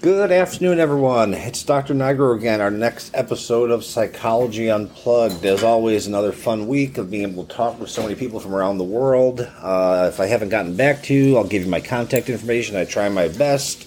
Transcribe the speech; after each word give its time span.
Good 0.00 0.32
afternoon, 0.32 0.80
everyone. 0.80 1.34
It's 1.34 1.62
Dr. 1.62 1.92
Nigro 1.92 2.34
again, 2.34 2.62
our 2.62 2.70
next 2.70 3.10
episode 3.12 3.70
of 3.70 3.84
Psychology 3.84 4.70
Unplugged. 4.70 5.44
As 5.44 5.62
always, 5.62 6.06
another 6.06 6.32
fun 6.32 6.68
week 6.68 6.96
of 6.96 7.10
being 7.10 7.30
able 7.30 7.44
to 7.44 7.54
talk 7.54 7.78
with 7.78 7.90
so 7.90 8.04
many 8.04 8.14
people 8.14 8.40
from 8.40 8.54
around 8.54 8.78
the 8.78 8.84
world. 8.84 9.40
Uh, 9.40 10.08
if 10.10 10.18
I 10.18 10.24
haven't 10.24 10.48
gotten 10.48 10.74
back 10.74 11.02
to 11.02 11.14
you, 11.14 11.36
I'll 11.36 11.44
give 11.44 11.64
you 11.64 11.68
my 11.68 11.82
contact 11.82 12.30
information. 12.30 12.76
I 12.76 12.86
try 12.86 13.10
my 13.10 13.28
best. 13.28 13.86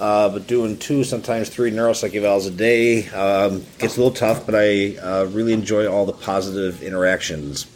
Uh, 0.00 0.28
but 0.28 0.48
doing 0.48 0.76
two, 0.76 1.04
sometimes 1.04 1.50
three 1.50 1.70
neuropsych 1.70 2.20
evals 2.20 2.48
a 2.48 2.50
day 2.50 3.08
um, 3.10 3.64
gets 3.78 3.96
a 3.96 4.00
little 4.00 4.10
tough, 4.10 4.44
but 4.46 4.56
I 4.56 4.96
uh, 4.96 5.26
really 5.26 5.52
enjoy 5.52 5.86
all 5.86 6.04
the 6.04 6.14
positive 6.14 6.82
interactions. 6.82 7.68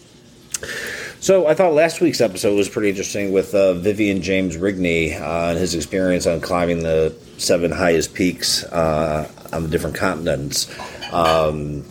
So 1.20 1.46
I 1.46 1.54
thought 1.54 1.74
last 1.74 2.00
week's 2.00 2.20
episode 2.20 2.56
was 2.56 2.68
pretty 2.68 2.88
interesting 2.88 3.30
with 3.30 3.54
uh, 3.54 3.74
Vivian 3.74 4.20
James 4.20 4.56
Rigney 4.56 5.12
uh, 5.20 5.50
and 5.50 5.58
his 5.58 5.76
experience 5.76 6.26
on 6.26 6.40
climbing 6.40 6.82
the 6.82 7.16
seven 7.38 7.70
highest 7.70 8.14
peaks 8.14 8.64
uh, 8.64 9.30
on 9.52 9.62
the 9.62 9.68
different 9.68 9.96
continents. 9.96 10.68
Um, 11.12 11.84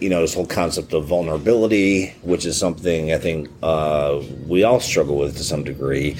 you 0.00 0.10
know, 0.10 0.20
this 0.20 0.34
whole 0.34 0.46
concept 0.46 0.92
of 0.92 1.06
vulnerability, 1.06 2.10
which 2.22 2.44
is 2.44 2.58
something 2.58 3.12
I 3.12 3.18
think 3.18 3.48
uh, 3.62 4.20
we 4.46 4.62
all 4.64 4.80
struggle 4.80 5.16
with 5.16 5.36
to 5.38 5.44
some 5.44 5.64
degree. 5.64 6.16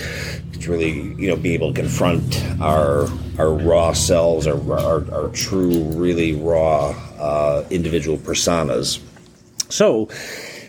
It's 0.55 0.67
really, 0.67 0.93
you 0.93 1.29
know, 1.29 1.37
being 1.37 1.57
able 1.57 1.75
to 1.75 1.81
confront 1.81 2.43
our 2.63 3.09
our 3.39 3.53
raw 3.53 3.93
selves, 3.93 4.47
our 4.47 4.57
our, 4.73 5.13
our 5.13 5.29
true, 5.31 5.83
really 5.91 6.33
raw 6.35 6.91
uh, 7.19 7.65
individual 7.71 8.17
personas. 8.17 9.01
So, 9.69 10.09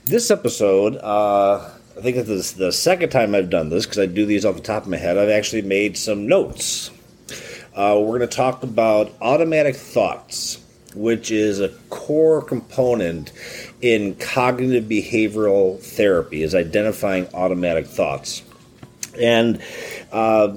this 0.06 0.32
episode, 0.32 0.98
uh, 0.98 1.70
I 1.98 2.02
think 2.02 2.18
this 2.18 2.28
is 2.28 2.54
the 2.54 2.72
second 2.72 3.12
time 3.12 3.36
I've 3.36 3.50
done 3.50 3.70
this 3.70 3.86
because 3.86 4.00
I 4.00 4.08
do 4.08 4.26
these 4.26 4.46
off 4.46 4.56
the 4.56 4.62
top 4.62 4.84
of 4.84 4.90
my 4.90 4.98
head. 4.98 5.18
I've 5.18 5.30
actually 5.30 5.62
made 5.62 5.96
some 5.96 6.28
notes. 6.28 6.92
Uh, 7.76 8.00
we're 8.00 8.18
going 8.18 8.22
to 8.22 8.28
talk 8.28 8.64
about 8.64 9.12
automatic 9.22 9.76
thoughts, 9.76 10.64
which 10.96 11.30
is 11.30 11.60
a 11.60 11.68
core 11.90 12.42
component 12.42 13.34
in 13.82 14.16
cognitive 14.16 14.86
behavioral 14.86 15.78
therapy, 15.82 16.42
is 16.42 16.56
identifying 16.56 17.28
automatic 17.34 17.86
thoughts. 17.86 18.44
And 19.20 19.62
uh, 20.14 20.56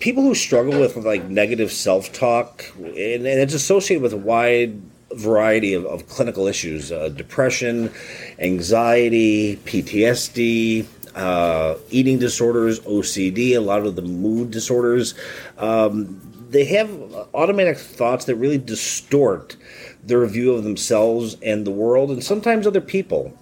people 0.00 0.24
who 0.24 0.34
struggle 0.34 0.80
with 0.80 0.96
like 0.96 1.24
negative 1.28 1.70
self-talk, 1.70 2.64
and, 2.78 2.96
and 2.96 3.26
it's 3.26 3.54
associated 3.54 4.02
with 4.02 4.12
a 4.12 4.18
wide 4.18 4.82
variety 5.12 5.74
of, 5.74 5.86
of 5.86 6.08
clinical 6.08 6.48
issues 6.48 6.90
uh, 6.90 7.10
depression, 7.10 7.92
anxiety, 8.40 9.56
PTSD, 9.58 10.84
uh, 11.14 11.76
eating 11.90 12.18
disorders, 12.18 12.80
OCD, 12.80 13.52
a 13.56 13.60
lot 13.60 13.86
of 13.86 13.96
the 13.96 14.02
mood 14.02 14.50
disorders. 14.50 15.14
Um, 15.58 16.20
they 16.50 16.64
have 16.66 16.90
automatic 17.34 17.78
thoughts 17.78 18.26
that 18.26 18.36
really 18.36 18.58
distort 18.58 19.56
their 20.04 20.24
view 20.26 20.52
of 20.54 20.64
themselves 20.64 21.36
and 21.42 21.66
the 21.66 21.70
world 21.70 22.10
and 22.10 22.22
sometimes 22.22 22.66
other 22.66 22.80
people. 22.80 23.36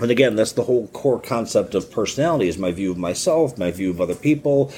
And 0.00 0.10
again, 0.10 0.34
that's 0.34 0.52
the 0.52 0.64
whole 0.64 0.88
core 0.88 1.20
concept 1.20 1.74
of 1.74 1.90
personality 1.90 2.48
is 2.48 2.58
my 2.58 2.72
view 2.72 2.90
of 2.90 2.98
myself, 2.98 3.56
my 3.56 3.70
view 3.70 3.90
of 3.90 4.00
other 4.00 4.16
people, 4.16 4.72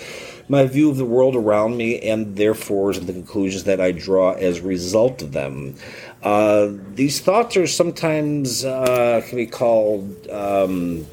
my 0.48 0.66
view 0.66 0.90
of 0.90 0.98
the 0.98 1.04
world 1.04 1.34
around 1.34 1.76
me, 1.76 1.98
and 2.00 2.36
therefore 2.36 2.92
the 2.92 3.12
conclusions 3.12 3.64
that 3.64 3.80
I 3.80 3.92
draw 3.92 4.32
as 4.32 4.58
a 4.58 4.62
result 4.62 5.22
of 5.22 5.32
them. 5.32 5.76
Uh, 6.22 6.70
these 6.94 7.20
thoughts 7.20 7.56
are 7.56 7.66
sometimes 7.66 8.64
uh, 8.64 9.22
can 9.26 9.36
be 9.36 9.46
called 9.46 10.28
um, 10.28 11.06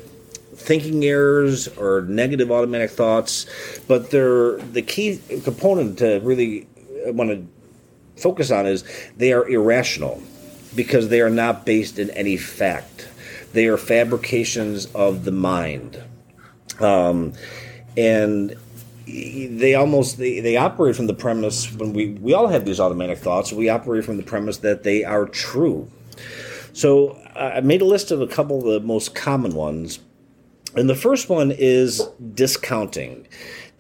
thinking 0.62 1.04
errors 1.04 1.68
or 1.68 2.02
negative 2.02 2.52
automatic 2.52 2.92
thoughts, 2.92 3.46
but 3.88 4.12
they're 4.12 4.58
the 4.58 4.82
key 4.82 5.22
component 5.44 6.00
to 6.00 6.20
really 6.24 6.68
want 7.08 7.30
to 7.30 7.48
focus 8.22 8.52
on 8.52 8.66
is 8.66 8.84
they 9.18 9.34
are 9.34 9.48
irrational 9.48 10.22
because 10.76 11.10
they 11.10 11.22
are 11.22 11.30
not 11.30 11.66
based 11.66 12.00
in 12.00 12.10
any 12.12 12.38
fact. 12.38 13.10
They 13.54 13.68
are 13.68 13.78
fabrications 13.78 14.86
of 14.88 15.26
the 15.26 15.32
mind. 15.32 16.02
Um, 16.80 17.34
and 17.98 18.56
they 19.06 19.76
almost 19.76 20.18
they, 20.18 20.40
they 20.40 20.56
operate 20.58 20.96
from 20.96 21.08
the 21.08 21.14
premise 21.14 21.72
when 21.74 21.94
we 21.94 22.12
we 22.14 22.34
all 22.34 22.48
have 22.48 22.66
these 22.66 22.80
automatic 22.80 23.18
thoughts 23.18 23.52
we 23.52 23.68
operate 23.68 24.06
from 24.06 24.18
the 24.18 24.24
premise 24.24 24.58
that 24.58 24.84
they 24.84 25.04
are 25.04 25.26
true 25.26 25.90
so 26.72 27.18
i 27.36 27.60
made 27.60 27.82
a 27.82 27.86
list 27.86 28.12
of 28.12 28.22
a 28.22 28.28
couple 28.28 28.60
of 28.60 28.64
the 28.64 28.80
most 28.88 29.14
common 29.16 29.54
ones 29.54 30.00
and 30.76 30.90
the 30.90 30.96
first 30.96 31.30
one 31.30 31.52
is 31.52 32.02
discounting 32.34 33.28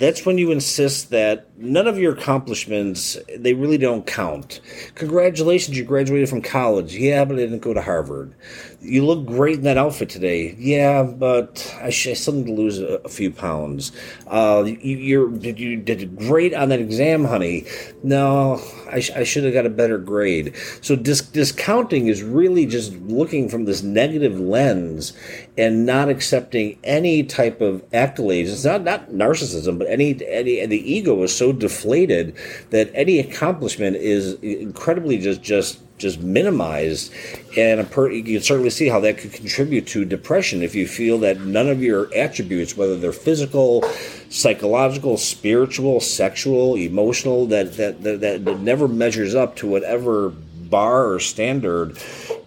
that's 0.01 0.25
when 0.25 0.39
you 0.39 0.49
insist 0.49 1.11
that 1.11 1.45
none 1.59 1.87
of 1.87 1.99
your 1.99 2.13
accomplishments 2.13 3.17
they 3.37 3.53
really 3.53 3.77
don't 3.77 4.07
count. 4.07 4.59
Congratulations 4.95 5.77
you 5.77 5.83
graduated 5.83 6.27
from 6.27 6.41
college. 6.41 6.95
Yeah 6.95 7.23
but 7.23 7.35
i 7.35 7.41
didn't 7.41 7.59
go 7.59 7.73
to 7.73 7.81
harvard. 7.81 8.33
You 8.81 9.05
look 9.05 9.27
great 9.27 9.57
in 9.57 9.63
that 9.63 9.77
outfit 9.77 10.09
today. 10.09 10.55
Yeah 10.57 11.03
but 11.03 11.71
i, 11.81 11.91
sh- 11.91 12.07
I 12.07 12.13
still 12.13 12.33
need 12.33 12.47
to 12.47 12.53
lose 12.53 12.79
a, 12.79 12.95
a 13.05 13.09
few 13.09 13.29
pounds. 13.31 13.91
Uh, 14.25 14.63
you, 14.65 15.37
did 15.37 15.59
you 15.59 15.77
did 15.77 16.17
great 16.17 16.55
on 16.55 16.69
that 16.69 16.79
exam 16.79 17.23
honey? 17.23 17.65
No 18.01 18.59
i, 18.91 18.99
sh- 18.99 19.11
I 19.11 19.23
should 19.23 19.43
have 19.43 19.53
got 19.53 19.67
a 19.67 19.69
better 19.69 19.99
grade. 19.99 20.55
So 20.81 20.95
dis- 20.95 21.21
discounting 21.21 22.07
is 22.07 22.23
really 22.23 22.65
just 22.65 22.93
looking 22.93 23.49
from 23.49 23.65
this 23.65 23.83
negative 23.83 24.39
lens 24.39 25.13
and 25.59 25.85
not 25.85 26.09
accepting 26.09 26.79
any 26.83 27.23
type 27.23 27.61
of 27.61 27.87
accolades. 27.91 28.51
It's 28.51 28.65
not 28.65 28.83
not 28.83 29.09
narcissism 29.09 29.77
but 29.77 29.90
any 29.91 30.25
any 30.27 30.59
and 30.59 30.71
the 30.71 30.91
ego 30.91 31.21
is 31.23 31.35
so 31.35 31.51
deflated 31.51 32.35
that 32.69 32.89
any 32.93 33.19
accomplishment 33.19 33.95
is 33.97 34.33
incredibly 34.41 35.17
just 35.17 35.41
just 35.41 35.79
just 35.97 36.19
minimized. 36.19 37.13
And 37.55 37.89
per, 37.91 38.09
you 38.09 38.23
can 38.23 38.41
certainly 38.41 38.71
see 38.71 38.87
how 38.87 38.99
that 39.01 39.19
could 39.19 39.33
contribute 39.33 39.85
to 39.87 40.03
depression 40.03 40.63
if 40.63 40.73
you 40.73 40.87
feel 40.87 41.19
that 41.19 41.41
none 41.41 41.69
of 41.69 41.83
your 41.83 42.09
attributes 42.15 42.75
whether 42.75 42.97
they're 42.97 43.13
physical 43.13 43.83
psychological 44.29 45.17
spiritual 45.17 45.99
sexual 45.99 46.75
emotional 46.75 47.45
that 47.47 47.77
that 47.77 48.01
that, 48.01 48.45
that 48.45 48.59
never 48.59 48.87
measures 48.87 49.35
up 49.35 49.55
to 49.57 49.67
whatever 49.67 50.29
bar 50.29 51.11
or 51.11 51.19
standard 51.19 51.97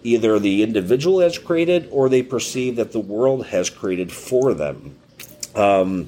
either 0.03 0.37
the 0.39 0.63
individual 0.63 1.19
has 1.21 1.37
created 1.37 1.87
or 1.91 2.09
they 2.09 2.21
perceive 2.21 2.75
that 2.75 2.91
the 2.91 2.99
world 2.99 3.47
has 3.47 3.69
created 3.69 4.11
for 4.11 4.53
them. 4.53 4.95
Um, 5.55 6.07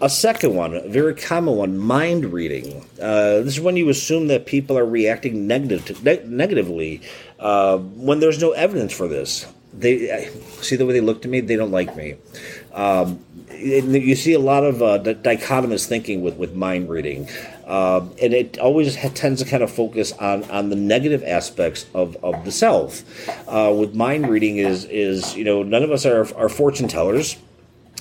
a 0.00 0.10
second 0.10 0.54
one, 0.54 0.74
a 0.74 0.88
very 0.88 1.14
common 1.14 1.56
one, 1.56 1.78
mind 1.78 2.32
reading. 2.32 2.84
Uh, 3.00 3.40
this 3.40 3.54
is 3.54 3.60
when 3.60 3.76
you 3.76 3.88
assume 3.88 4.28
that 4.28 4.46
people 4.46 4.76
are 4.76 4.84
reacting 4.84 5.46
negative 5.46 6.02
ne- 6.04 6.22
negatively 6.24 7.00
uh, 7.38 7.78
when 7.78 8.20
there's 8.20 8.40
no 8.40 8.52
evidence 8.52 8.92
for 8.92 9.08
this. 9.08 9.46
They 9.72 10.30
see 10.60 10.76
the 10.76 10.86
way 10.86 10.92
they 10.92 11.00
look 11.00 11.24
at 11.24 11.30
me; 11.30 11.40
they 11.40 11.56
don't 11.56 11.72
like 11.72 11.96
me. 11.96 12.16
Um, 12.72 13.24
you 13.50 14.14
see 14.14 14.32
a 14.32 14.38
lot 14.38 14.64
of 14.64 14.82
uh, 14.82 14.98
dichotomous 14.98 15.86
thinking 15.86 16.22
with, 16.22 16.36
with 16.36 16.54
mind 16.54 16.88
reading, 16.88 17.28
uh, 17.66 18.00
and 18.20 18.34
it 18.34 18.58
always 18.58 18.96
tends 19.14 19.42
to 19.42 19.48
kind 19.48 19.62
of 19.62 19.70
focus 19.70 20.12
on, 20.12 20.44
on 20.50 20.70
the 20.70 20.76
negative 20.76 21.22
aspects 21.24 21.86
of, 21.94 22.16
of 22.22 22.44
the 22.44 22.52
self. 22.52 23.02
Uh, 23.48 23.74
with 23.76 23.94
mind 23.94 24.28
reading 24.28 24.58
is 24.58 24.84
is 24.86 25.36
you 25.36 25.44
know 25.44 25.62
none 25.62 25.82
of 25.82 25.90
us 25.90 26.06
are, 26.06 26.32
are 26.36 26.48
fortune 26.48 26.88
tellers 26.88 27.36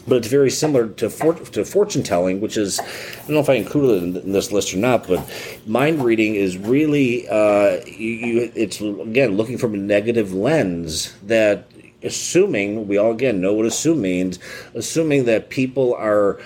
but 0.08 0.18
it's 0.18 0.28
very 0.28 0.50
similar 0.50 0.90
to 0.90 1.10
for, 1.10 1.34
to 1.34 1.64
fortune 1.66 2.04
telling, 2.04 2.42
which 2.42 2.58
is 2.58 2.80
I 2.80 3.28
don't 3.28 3.36
know 3.36 3.40
if 3.40 3.50
I 3.50 3.54
included 3.54 4.16
it 4.16 4.24
in, 4.24 4.32
this 4.32 4.52
list 4.52 4.74
or 4.74 4.78
not, 4.78 5.08
but 5.08 5.28
mind 5.66 6.04
reading 6.04 6.36
is 6.36 6.58
really 6.58 7.28
uh, 7.28 7.82
you, 7.86 8.10
you, 8.10 8.52
it's 8.56 8.82
again 8.82 9.38
looking 9.38 9.58
from 9.58 9.74
a 9.74 9.78
negative 9.78 10.34
lens 10.34 11.14
that 11.24 11.68
assuming 12.04 12.88
we 12.88 12.98
all 12.98 13.12
again 13.12 13.40
know 13.40 13.54
what 13.54 13.66
assume 13.66 14.02
means, 14.02 14.40
assuming 14.74 15.26
that 15.26 15.50
people 15.50 15.94
are. 15.96 16.40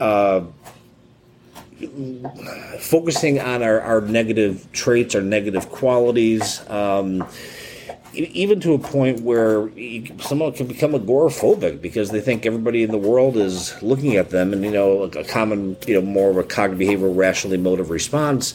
Uh, 0.00 0.44
focusing 2.78 3.40
on 3.40 3.62
our, 3.62 3.80
our 3.80 4.00
negative 4.00 4.66
traits, 4.72 5.14
our 5.14 5.20
negative 5.20 5.68
qualities, 5.70 6.68
um, 6.70 7.26
even 8.14 8.60
to 8.60 8.74
a 8.74 8.78
point 8.78 9.20
where 9.20 9.70
someone 10.20 10.52
can 10.52 10.66
become 10.66 10.92
agoraphobic 10.92 11.80
because 11.80 12.10
they 12.10 12.20
think 12.20 12.46
everybody 12.46 12.82
in 12.82 12.90
the 12.90 12.98
world 12.98 13.36
is 13.36 13.80
looking 13.82 14.16
at 14.16 14.30
them, 14.30 14.52
and 14.52 14.64
you 14.64 14.70
know, 14.70 15.02
a 15.02 15.24
common, 15.24 15.76
you 15.86 15.94
know, 15.94 16.02
more 16.02 16.30
of 16.30 16.36
a 16.36 16.44
cognitive 16.44 17.00
behavioral 17.00 17.16
rational 17.16 17.52
emotive 17.54 17.90
response 17.90 18.54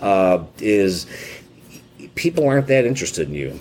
uh, 0.00 0.42
is 0.58 1.06
people 2.14 2.48
aren't 2.48 2.68
that 2.68 2.84
interested 2.84 3.28
in 3.28 3.34
you. 3.34 3.60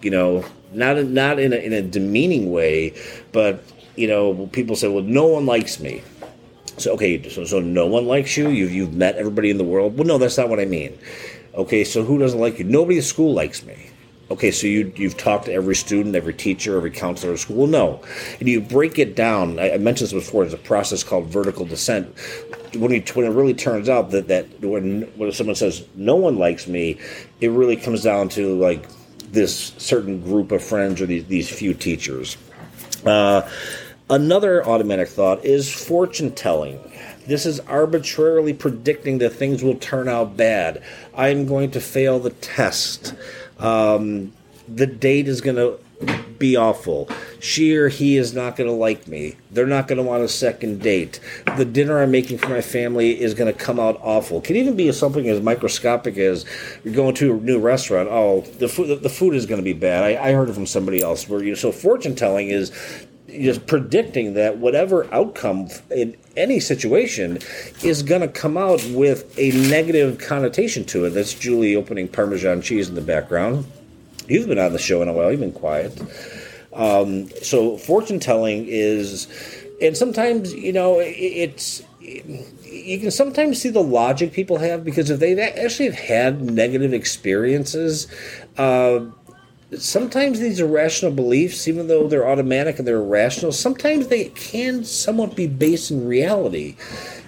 You 0.00 0.10
know, 0.10 0.44
not 0.72 0.96
not 1.04 1.38
in 1.38 1.52
a, 1.52 1.56
in 1.56 1.72
a 1.72 1.82
demeaning 1.82 2.50
way, 2.50 2.94
but 3.32 3.62
you 3.96 4.08
know, 4.08 4.46
people 4.52 4.76
say, 4.76 4.88
"Well, 4.88 5.04
no 5.04 5.26
one 5.26 5.46
likes 5.46 5.80
me." 5.80 6.02
So 6.78 6.92
okay, 6.94 7.28
so 7.28 7.44
so 7.44 7.60
no 7.60 7.86
one 7.86 8.06
likes 8.06 8.36
you. 8.36 8.48
You've 8.48 8.72
you've 8.72 8.94
met 8.94 9.16
everybody 9.16 9.50
in 9.50 9.58
the 9.58 9.64
world. 9.64 9.96
Well, 9.96 10.06
no, 10.06 10.18
that's 10.18 10.38
not 10.38 10.48
what 10.48 10.60
I 10.60 10.64
mean. 10.64 10.98
Okay, 11.54 11.84
so 11.84 12.02
who 12.02 12.18
doesn't 12.18 12.40
like 12.40 12.58
you? 12.58 12.64
Nobody 12.64 12.98
at 12.98 13.04
school 13.04 13.34
likes 13.34 13.62
me 13.62 13.91
okay, 14.32 14.50
so 14.50 14.66
you, 14.66 14.92
you've 14.96 15.16
talked 15.16 15.46
to 15.46 15.52
every 15.52 15.74
student, 15.74 16.16
every 16.16 16.34
teacher, 16.34 16.76
every 16.76 16.90
counselor 16.90 17.34
at 17.34 17.38
school. 17.38 17.66
No. 17.66 18.02
And 18.40 18.48
you 18.48 18.60
break 18.60 18.98
it 18.98 19.14
down. 19.14 19.58
I, 19.58 19.74
I 19.74 19.78
mentioned 19.78 20.10
this 20.10 20.12
before. 20.12 20.44
There's 20.44 20.54
a 20.54 20.58
process 20.58 21.04
called 21.04 21.26
vertical 21.26 21.64
descent. 21.64 22.06
when 22.76 22.92
it 22.92 23.14
when 23.14 23.26
it 23.26 23.30
really 23.30 23.54
turns 23.54 23.88
out 23.88 24.10
that 24.10 24.28
that 24.28 24.60
when 24.60 25.02
when 25.16 25.32
someone 25.32 25.56
says 25.56 25.86
no 25.94 26.16
one 26.16 26.36
likes 26.38 26.66
me, 26.66 26.98
it 27.40 27.50
really 27.50 27.76
comes 27.76 28.02
down 28.02 28.28
to 28.30 28.58
like 28.58 28.88
this 29.30 29.74
certain 29.78 30.20
group 30.20 30.52
of 30.52 30.62
friends 30.62 31.00
or 31.00 31.06
these 31.06 31.26
these 31.26 31.48
few 31.48 31.74
teachers. 31.74 32.36
Uh, 33.04 33.48
another 34.08 34.66
automatic 34.66 35.08
thought 35.08 35.44
is 35.44 35.72
fortune 35.72 36.32
telling. 36.32 36.80
This 37.26 37.46
is 37.46 37.60
arbitrarily 37.60 38.52
predicting 38.52 39.18
that 39.18 39.30
things 39.30 39.62
will 39.62 39.76
turn 39.76 40.08
out 40.08 40.36
bad. 40.36 40.82
I'm 41.16 41.46
going 41.46 41.70
to 41.72 41.80
fail 41.80 42.18
the 42.18 42.30
test. 42.30 43.14
Um, 43.58 44.32
the 44.68 44.86
date 44.86 45.28
is 45.28 45.40
going 45.40 45.56
to 45.56 45.78
be 46.38 46.56
awful. 46.56 47.08
She 47.38 47.76
or 47.76 47.88
he 47.88 48.16
is 48.16 48.34
not 48.34 48.56
going 48.56 48.68
to 48.68 48.74
like 48.74 49.06
me. 49.06 49.36
They're 49.52 49.66
not 49.66 49.86
going 49.86 49.98
to 49.98 50.02
want 50.02 50.24
a 50.24 50.28
second 50.28 50.80
date. 50.82 51.20
The 51.56 51.64
dinner 51.64 52.02
I'm 52.02 52.10
making 52.10 52.38
for 52.38 52.48
my 52.48 52.60
family 52.60 53.20
is 53.20 53.34
going 53.34 53.52
to 53.52 53.58
come 53.58 53.78
out 53.78 54.00
awful. 54.02 54.38
It 54.38 54.44
can 54.44 54.56
even 54.56 54.76
be 54.76 54.90
something 54.90 55.28
as 55.28 55.40
microscopic 55.40 56.16
as 56.18 56.44
you're 56.82 56.94
going 56.94 57.14
to 57.16 57.34
a 57.34 57.36
new 57.36 57.60
restaurant. 57.60 58.08
Oh, 58.10 58.40
the 58.58 58.68
food 58.68 59.02
the 59.02 59.08
food 59.08 59.34
is 59.34 59.46
going 59.46 59.60
to 59.60 59.64
be 59.64 59.72
bad. 59.72 60.02
I, 60.02 60.30
I 60.30 60.32
heard 60.32 60.48
it 60.48 60.54
from 60.54 60.66
somebody 60.66 61.00
else. 61.00 61.28
Where 61.28 61.42
you 61.42 61.54
so 61.54 61.70
fortune 61.70 62.16
telling 62.16 62.48
is 62.48 62.72
just 63.32 63.66
predicting 63.66 64.34
that 64.34 64.58
whatever 64.58 65.12
outcome 65.12 65.68
in 65.90 66.16
any 66.36 66.60
situation 66.60 67.38
is 67.82 68.02
going 68.02 68.20
to 68.20 68.28
come 68.28 68.56
out 68.56 68.84
with 68.90 69.38
a 69.38 69.50
negative 69.68 70.18
connotation 70.18 70.84
to 70.86 71.04
it. 71.04 71.10
That's 71.10 71.34
Julie 71.34 71.76
opening 71.76 72.08
Parmesan 72.08 72.62
cheese 72.62 72.88
in 72.88 72.94
the 72.94 73.00
background. 73.00 73.66
You've 74.28 74.48
been 74.48 74.58
on 74.58 74.72
the 74.72 74.78
show 74.78 75.02
in 75.02 75.08
a 75.08 75.12
while. 75.12 75.30
You've 75.30 75.40
been 75.40 75.52
quiet. 75.52 76.00
Um, 76.72 77.28
so 77.42 77.76
fortune 77.76 78.20
telling 78.20 78.66
is, 78.66 79.28
and 79.80 79.96
sometimes 79.96 80.54
you 80.54 80.72
know 80.72 81.00
it's 81.00 81.82
you 82.00 82.98
can 82.98 83.10
sometimes 83.10 83.60
see 83.60 83.68
the 83.68 83.82
logic 83.82 84.32
people 84.32 84.58
have 84.58 84.84
because 84.84 85.10
if 85.10 85.20
they 85.20 85.38
actually 85.40 85.86
have 85.86 85.98
had 85.98 86.40
negative 86.40 86.92
experiences. 86.94 88.06
Uh, 88.56 89.00
sometimes 89.78 90.38
these 90.38 90.60
irrational 90.60 91.12
beliefs, 91.12 91.66
even 91.66 91.88
though 91.88 92.06
they're 92.06 92.28
automatic 92.28 92.78
and 92.78 92.86
they're 92.86 92.98
irrational, 92.98 93.52
sometimes 93.52 94.08
they 94.08 94.26
can 94.26 94.84
somewhat 94.84 95.36
be 95.36 95.46
based 95.46 95.90
in 95.90 96.06
reality. 96.06 96.76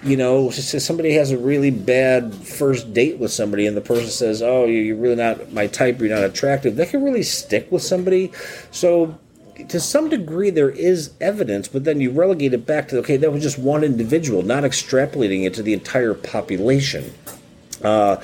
You 0.02 0.16
know, 0.16 0.50
somebody 0.50 1.14
has 1.14 1.30
a 1.30 1.38
really 1.38 1.70
bad 1.70 2.34
first 2.34 2.92
date 2.92 3.18
with 3.18 3.32
somebody, 3.32 3.66
and 3.66 3.76
the 3.76 3.80
person 3.80 4.10
says, 4.10 4.42
"Oh, 4.42 4.66
you're 4.66 4.96
really 4.96 5.16
not 5.16 5.52
my 5.52 5.66
type. 5.66 6.00
You're 6.00 6.10
not 6.10 6.24
attractive." 6.24 6.76
That 6.76 6.90
can 6.90 7.02
really 7.02 7.22
stick 7.22 7.72
with 7.72 7.82
somebody. 7.82 8.30
So, 8.70 9.18
to 9.68 9.80
some 9.80 10.10
degree, 10.10 10.50
there 10.50 10.70
is 10.70 11.12
evidence, 11.20 11.68
but 11.68 11.84
then 11.84 12.00
you 12.00 12.10
relegate 12.10 12.52
it 12.52 12.66
back 12.66 12.88
to 12.88 12.98
okay, 12.98 13.16
that 13.16 13.32
was 13.32 13.42
just 13.42 13.58
one 13.58 13.82
individual, 13.82 14.42
not 14.42 14.64
extrapolating 14.64 15.46
it 15.46 15.54
to 15.54 15.62
the 15.62 15.72
entire 15.72 16.12
population. 16.12 17.14
Uh, 17.82 18.16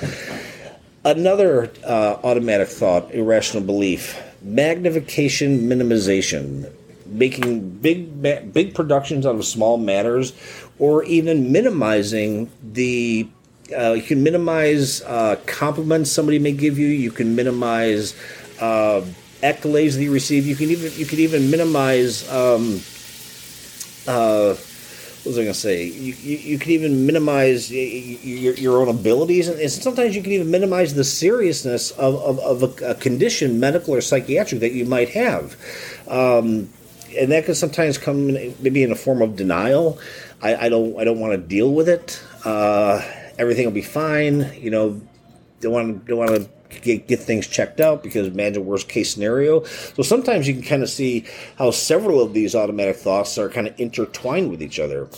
Another 1.02 1.73
uh, 1.82 2.19
automatic 2.23 2.69
thought, 2.69 3.11
irrational 3.14 3.62
belief, 3.62 4.20
magnification, 4.43 5.61
minimization, 5.62 6.70
making 7.06 7.70
big 7.79 8.20
big 8.20 8.75
productions 8.75 9.25
out 9.25 9.35
of 9.35 9.47
small 9.47 9.79
matters, 9.79 10.35
or 10.79 11.02
even 11.05 11.52
minimizing 11.52 12.50
the. 12.62 13.26
Uh, 13.75 13.93
you 13.93 14.02
can 14.02 14.23
minimize 14.23 15.00
uh, 15.02 15.37
compliments 15.47 16.12
somebody 16.12 16.38
may 16.38 16.52
give 16.52 16.79
you. 16.79 16.88
You 16.88 17.12
can 17.12 17.35
minimize 17.35 18.14
uh, 18.61 19.02
accolades 19.43 19.94
that 19.94 20.02
you 20.02 20.12
receive. 20.12 20.44
You 20.47 20.56
can 20.56 20.69
even 20.69 20.93
you 20.97 21.06
can 21.06 21.19
even 21.20 21.50
minimize. 21.50 22.31
Um, 22.31 22.82
uh, 24.06 24.55
what 25.21 25.27
was 25.27 25.39
I 25.39 25.43
going 25.43 25.53
to 25.53 25.61
say? 25.61 25.85
You, 25.85 26.15
you, 26.15 26.37
you, 26.39 26.59
can 26.59 26.71
even 26.73 27.05
minimize 27.05 27.71
your, 27.71 28.55
your 28.55 28.81
own 28.81 28.89
abilities, 28.89 29.49
and 29.49 29.71
sometimes 29.71 30.17
you 30.17 30.23
can 30.23 30.33
even 30.33 30.51
minimize 30.51 30.95
the 30.95 31.05
seriousness 31.05 31.91
of, 31.91 32.15
of, 32.15 32.39
of 32.39 32.63
a, 32.63 32.91
a, 32.93 32.95
condition, 32.95 33.61
medical 33.61 33.95
or 33.95 34.01
psychiatric, 34.01 34.63
that 34.63 34.73
you 34.73 34.87
might 34.87 35.11
have. 35.11 35.57
Um, 36.09 36.71
and 37.19 37.33
that 37.33 37.45
can 37.45 37.55
sometimes 37.55 37.99
come 37.99 38.29
maybe 38.29 38.83
in 38.83 38.93
a 38.93 38.97
form 38.97 39.21
of 39.21 39.37
denial. 39.37 39.99
I, 40.41 40.55
I 40.55 40.69
don't 40.71 40.99
I 40.99 41.05
don't 41.05 41.21
want 41.21 41.33
to 41.33 41.39
deal 41.39 41.71
with 41.73 41.89
it. 41.89 42.23
Uh, 42.45 43.03
everything 43.39 43.67
will 43.67 43.73
be 43.73 43.83
fine. 43.83 44.51
You 44.59 44.71
know, 44.71 45.01
don't 45.61 45.73
want 45.73 46.07
don't 46.07 46.19
want 46.19 46.31
to 46.31 46.49
get, 46.83 47.07
get 47.07 47.21
things 47.21 47.47
checked 47.47 47.81
out 47.81 48.03
because 48.03 48.29
imagine 48.29 48.65
worst 48.65 48.89
case 48.89 49.13
scenario. 49.13 49.65
So 49.65 50.03
sometimes 50.03 50.49
you 50.49 50.55
can 50.55 50.63
kind 50.63 50.83
of 50.83 50.89
see 50.89 51.27
how 51.59 51.71
several 51.71 52.21
of 52.21 52.33
these 52.33 52.55
automatic 52.55 52.97
thoughts 52.97 53.37
are 53.39 53.49
kind 53.49 53.67
of 53.67 53.79
intertwined 53.79 54.51
with 54.51 54.63
each 54.63 54.79
other. 54.79 55.09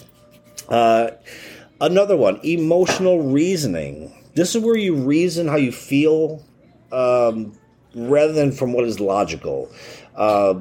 Uh, 0.69 1.11
another 1.81 2.17
one, 2.17 2.41
emotional 2.45 3.23
reasoning. 3.23 4.13
This 4.35 4.55
is 4.55 4.63
where 4.63 4.77
you 4.77 4.95
reason 4.95 5.49
how 5.49 5.57
you 5.57 5.73
feel 5.73 6.43
um, 6.91 7.53
rather 7.95 8.33
than 8.33 8.53
from 8.53 8.73
what 8.73 8.85
is 8.85 9.01
logical. 9.01 9.71
Uh, 10.17 10.61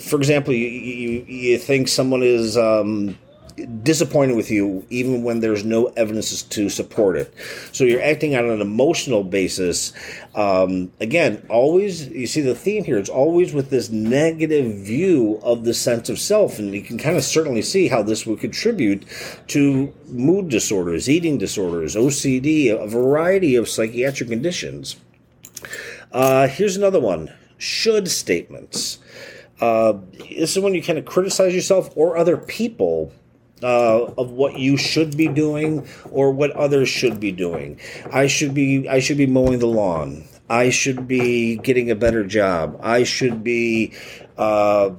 for 0.00 0.16
example, 0.16 0.54
you, 0.54 0.68
you, 0.68 1.24
you 1.26 1.58
think 1.58 1.88
someone 1.88 2.22
is. 2.22 2.56
Um, 2.56 3.18
disappointed 3.66 4.36
with 4.36 4.50
you 4.50 4.84
even 4.90 5.22
when 5.22 5.40
there's 5.40 5.64
no 5.64 5.86
evidence 5.96 6.42
to 6.42 6.68
support 6.68 7.16
it. 7.16 7.34
So 7.72 7.84
you're 7.84 8.02
acting 8.02 8.36
on 8.36 8.48
an 8.48 8.60
emotional 8.60 9.24
basis. 9.24 9.92
Um, 10.34 10.92
again, 11.00 11.46
always, 11.48 12.08
you 12.08 12.26
see 12.26 12.40
the 12.40 12.54
theme 12.54 12.84
here, 12.84 12.98
it's 12.98 13.08
always 13.08 13.52
with 13.52 13.70
this 13.70 13.90
negative 13.90 14.74
view 14.74 15.40
of 15.42 15.64
the 15.64 15.74
sense 15.74 16.08
of 16.08 16.18
self. 16.18 16.58
And 16.58 16.74
you 16.74 16.82
can 16.82 16.98
kind 16.98 17.16
of 17.16 17.24
certainly 17.24 17.62
see 17.62 17.88
how 17.88 18.02
this 18.02 18.26
would 18.26 18.40
contribute 18.40 19.04
to 19.48 19.92
mood 20.06 20.48
disorders, 20.48 21.08
eating 21.08 21.38
disorders, 21.38 21.96
OCD, 21.96 22.70
a 22.70 22.86
variety 22.86 23.56
of 23.56 23.68
psychiatric 23.68 24.28
conditions. 24.28 24.96
Uh, 26.12 26.48
here's 26.48 26.76
another 26.76 27.00
one 27.00 27.32
should 27.58 28.08
statements. 28.08 28.98
Uh, 29.60 29.98
this 30.30 30.56
is 30.56 30.58
when 30.58 30.74
you 30.74 30.82
kind 30.82 30.98
of 30.98 31.04
criticize 31.04 31.54
yourself 31.54 31.90
or 31.94 32.16
other 32.16 32.36
people 32.36 33.12
uh, 33.62 34.04
of 34.16 34.30
what 34.30 34.58
you 34.58 34.76
should 34.76 35.16
be 35.16 35.28
doing 35.28 35.86
or 36.10 36.32
what 36.32 36.50
others 36.52 36.88
should 36.88 37.20
be 37.20 37.32
doing. 37.32 37.78
I 38.12 38.26
should 38.26 38.54
be 38.54 38.88
I 38.88 39.00
should 39.00 39.18
be 39.18 39.26
mowing 39.26 39.58
the 39.58 39.66
lawn. 39.66 40.24
I 40.48 40.70
should 40.70 41.06
be 41.06 41.56
getting 41.56 41.90
a 41.90 41.94
better 41.94 42.24
job. 42.24 42.80
I 42.82 43.04
should 43.04 43.44
be 43.44 43.92
uh, 44.36 44.90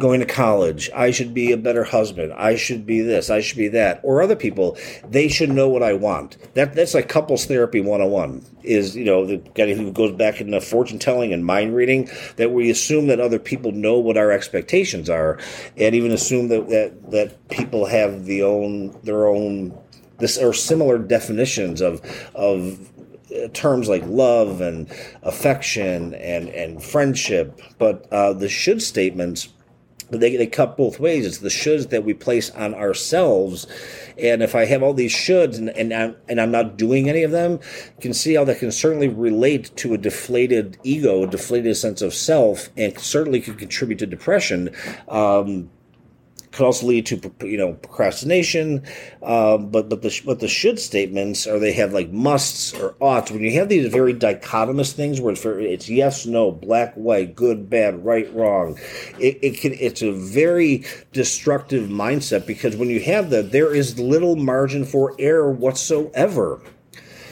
going 0.00 0.20
to 0.20 0.26
college. 0.26 0.90
I 0.94 1.10
should 1.10 1.32
be 1.32 1.52
a 1.52 1.56
better 1.56 1.84
husband. 1.84 2.32
I 2.32 2.56
should 2.56 2.84
be 2.84 3.00
this. 3.00 3.30
I 3.30 3.40
should 3.40 3.58
be 3.58 3.68
that. 3.68 4.00
Or 4.02 4.20
other 4.20 4.34
people, 4.34 4.76
they 5.08 5.28
should 5.28 5.50
know 5.50 5.68
what 5.68 5.82
I 5.82 5.92
want. 5.92 6.36
That 6.54 6.74
that's 6.74 6.94
like 6.94 7.08
couples 7.08 7.46
therapy 7.46 7.80
101 7.80 8.44
is, 8.62 8.96
you 8.96 9.04
know, 9.04 9.24
the 9.24 9.36
guy 9.36 9.74
who 9.74 9.92
goes 9.92 10.12
back 10.12 10.40
into 10.40 10.60
fortune 10.60 10.98
telling 10.98 11.32
and 11.32 11.44
mind 11.44 11.74
reading 11.74 12.10
that 12.36 12.50
we 12.50 12.70
assume 12.70 13.06
that 13.06 13.20
other 13.20 13.38
people 13.38 13.72
know 13.72 13.98
what 13.98 14.16
our 14.16 14.32
expectations 14.32 15.08
are 15.08 15.38
and 15.76 15.94
even 15.94 16.10
assume 16.10 16.48
that 16.48 16.68
that, 16.68 17.10
that 17.10 17.48
people 17.50 17.86
have 17.86 18.24
the 18.24 18.42
own 18.42 18.98
their 19.02 19.26
own 19.26 19.78
this 20.18 20.36
or 20.36 20.52
similar 20.52 20.98
definitions 20.98 21.80
of 21.80 22.00
of 22.34 22.90
terms 23.52 23.88
like 23.88 24.02
love 24.06 24.60
and 24.60 24.88
affection 25.22 26.14
and, 26.14 26.48
and 26.48 26.82
friendship, 26.82 27.60
but 27.78 28.06
uh, 28.12 28.32
the 28.32 28.48
should 28.48 28.82
statements 28.82 29.48
they, 30.10 30.36
they 30.36 30.46
cut 30.46 30.76
both 30.76 30.98
ways. 30.98 31.24
It's 31.26 31.38
the 31.38 31.48
shoulds 31.48 31.90
that 31.90 32.04
we 32.04 32.14
place 32.14 32.50
on 32.50 32.74
ourselves. 32.74 33.66
And 34.18 34.42
if 34.42 34.54
I 34.54 34.64
have 34.64 34.82
all 34.82 34.94
these 34.94 35.12
shoulds 35.12 35.56
and, 35.56 35.70
and, 35.70 35.94
I'm, 35.94 36.16
and 36.28 36.40
I'm 36.40 36.50
not 36.50 36.76
doing 36.76 37.08
any 37.08 37.22
of 37.22 37.30
them, 37.30 37.52
you 37.52 38.00
can 38.00 38.14
see 38.14 38.34
how 38.34 38.44
that 38.44 38.58
can 38.58 38.72
certainly 38.72 39.08
relate 39.08 39.74
to 39.76 39.94
a 39.94 39.98
deflated 39.98 40.78
ego, 40.82 41.22
a 41.22 41.26
deflated 41.26 41.76
sense 41.76 42.02
of 42.02 42.12
self, 42.14 42.68
and 42.76 42.98
certainly 42.98 43.40
could 43.40 43.58
contribute 43.58 43.98
to 44.00 44.06
depression. 44.06 44.74
Um, 45.08 45.70
could 46.52 46.66
also 46.66 46.86
lead 46.86 47.06
to 47.06 47.32
you 47.42 47.56
know 47.56 47.74
procrastination. 47.74 48.84
Uh, 49.22 49.58
but 49.58 49.88
but 49.88 50.02
the 50.02 50.20
but 50.24 50.40
the 50.40 50.48
should 50.48 50.78
statements 50.78 51.46
are 51.46 51.58
they 51.58 51.72
have 51.72 51.92
like 51.92 52.10
musts 52.10 52.74
or 52.74 52.94
oughts. 53.00 53.30
When 53.30 53.42
you 53.42 53.52
have 53.52 53.68
these 53.68 53.90
very 53.90 54.14
dichotomous 54.14 54.92
things 54.92 55.20
where 55.20 55.34
it's 55.60 55.88
yes 55.88 56.26
no 56.26 56.50
black 56.50 56.94
white 56.94 57.34
good 57.34 57.70
bad 57.70 58.04
right 58.04 58.32
wrong, 58.34 58.78
it, 59.18 59.38
it 59.42 59.60
can 59.60 59.74
it's 59.74 60.02
a 60.02 60.12
very 60.12 60.84
destructive 61.12 61.88
mindset 61.88 62.46
because 62.46 62.76
when 62.76 62.88
you 62.88 63.00
have 63.00 63.30
that 63.30 63.52
there 63.52 63.74
is 63.74 63.98
little 63.98 64.36
margin 64.36 64.84
for 64.84 65.14
error 65.18 65.50
whatsoever 65.52 66.60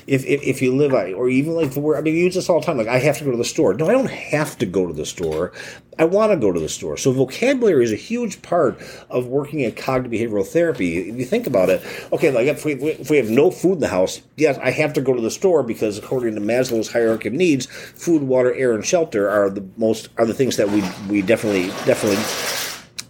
if, 0.09 0.25
if, 0.25 0.43
if 0.43 0.63
you 0.63 0.75
live 0.75 0.93
or 0.93 1.29
even 1.29 1.55
like 1.55 1.75
where 1.75 1.99
I 1.99 2.01
mean, 2.01 2.15
you 2.15 2.25
use 2.25 2.35
this 2.35 2.49
all 2.49 2.61
the 2.61 2.67
time. 2.67 2.79
Like 2.79 2.89
I 2.89 2.99
have 2.99 3.19
to 3.19 3.25
go 3.25 3.31
to 3.31 3.37
the 3.37 3.45
store. 3.45 3.75
No, 3.75 3.89
I 3.89 3.93
don't 3.93 4.11
have 4.11 4.57
to 4.59 4.67
go 4.67 4.87
to 4.87 4.93
the 4.93 5.05
store. 5.05 5.53
I 5.99 6.05
want 6.05 6.33
to 6.33 6.37
go 6.37 6.51
to 6.51 6.59
the 6.59 6.69
store. 6.69 6.97
So 6.97 7.13
vocabulary 7.13 7.85
is 7.85 7.93
a 7.93 7.97
huge 7.97 8.41
part 8.41 8.81
of 9.11 9.27
working 9.27 9.61
in 9.61 9.73
cognitive 9.73 10.31
behavioral 10.31 10.47
therapy. 10.47 11.11
If 11.11 11.17
you 11.17 11.25
think 11.27 11.47
about 11.47 11.69
it, 11.69 11.83
okay, 12.11 12.31
like 12.31 12.47
if 12.47 12.65
we, 12.65 12.73
if 12.75 13.11
we 13.11 13.19
have 13.19 13.29
no 13.29 13.51
food 13.51 13.75
in 13.75 13.81
the 13.81 13.89
house, 13.89 14.23
yes, 14.37 14.59
I 14.59 14.71
have 14.71 14.95
to 14.95 15.03
go 15.03 15.13
to 15.13 15.21
the 15.21 15.31
store 15.31 15.63
because 15.63 15.99
according 15.99 16.35
to 16.37 16.41
Maslow's 16.41 16.91
hierarchy 16.91 17.29
of 17.29 17.35
needs, 17.35 17.67
food, 17.67 18.23
water, 18.23 18.55
air, 18.55 18.73
and 18.73 18.85
shelter 18.85 19.29
are 19.29 19.51
the 19.51 19.67
most 19.77 20.09
are 20.17 20.25
the 20.25 20.35
things 20.35 20.57
that 20.57 20.71
we 20.71 20.83
we 21.09 21.23
definitely 21.23 21.69
definitely. 21.85 22.23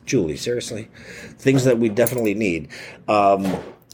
Julie, 0.05 0.39
seriously, 0.39 0.89
things 1.37 1.65
that 1.65 1.79
we 1.79 1.91
definitely 1.91 2.33
need. 2.33 2.69
Um, 3.09 3.45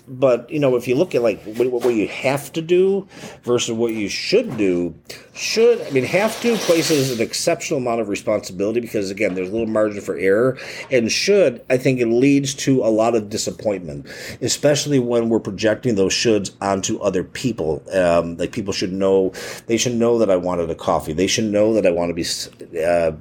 but 0.06 0.48
you 0.50 0.58
know, 0.58 0.76
if 0.76 0.86
you 0.86 0.94
look 0.94 1.14
at 1.14 1.22
like 1.22 1.42
what, 1.42 1.70
what 1.70 1.94
you 1.94 2.08
have 2.08 2.52
to 2.52 2.62
do 2.62 3.08
versus 3.42 3.72
what 3.72 3.92
you 3.92 4.08
should 4.08 4.56
do, 4.56 4.94
should 5.34 5.80
I 5.82 5.90
mean 5.90 6.04
have 6.04 6.40
to 6.42 6.56
places 6.56 7.10
an 7.10 7.24
exceptional 7.24 7.78
amount 7.78 8.00
of 8.00 8.08
responsibility 8.08 8.80
because 8.80 9.10
again, 9.10 9.34
there's 9.34 9.48
a 9.48 9.52
little 9.52 9.66
margin 9.66 10.00
for 10.00 10.16
error, 10.16 10.58
and 10.90 11.10
should 11.10 11.64
I 11.70 11.76
think 11.78 12.00
it 12.00 12.06
leads 12.06 12.54
to 12.54 12.84
a 12.84 12.90
lot 12.90 13.14
of 13.14 13.30
disappointment, 13.30 14.06
especially 14.40 14.98
when 14.98 15.28
we're 15.28 15.40
projecting 15.40 15.94
those 15.94 16.12
shoulds 16.12 16.52
onto 16.60 16.98
other 16.98 17.24
people. 17.24 17.82
Um, 17.92 18.36
like 18.36 18.52
people 18.52 18.72
should 18.72 18.92
know, 18.92 19.32
they 19.66 19.76
should 19.76 19.94
know 19.94 20.18
that 20.18 20.30
I 20.30 20.36
wanted 20.36 20.70
a 20.70 20.74
coffee. 20.74 21.12
They 21.12 21.26
should 21.26 21.44
know 21.44 21.74
that 21.74 21.86
I 21.86 21.90
want 21.90 22.10
to 22.10 22.14
be. 22.14 22.84
Uh, 22.84 23.12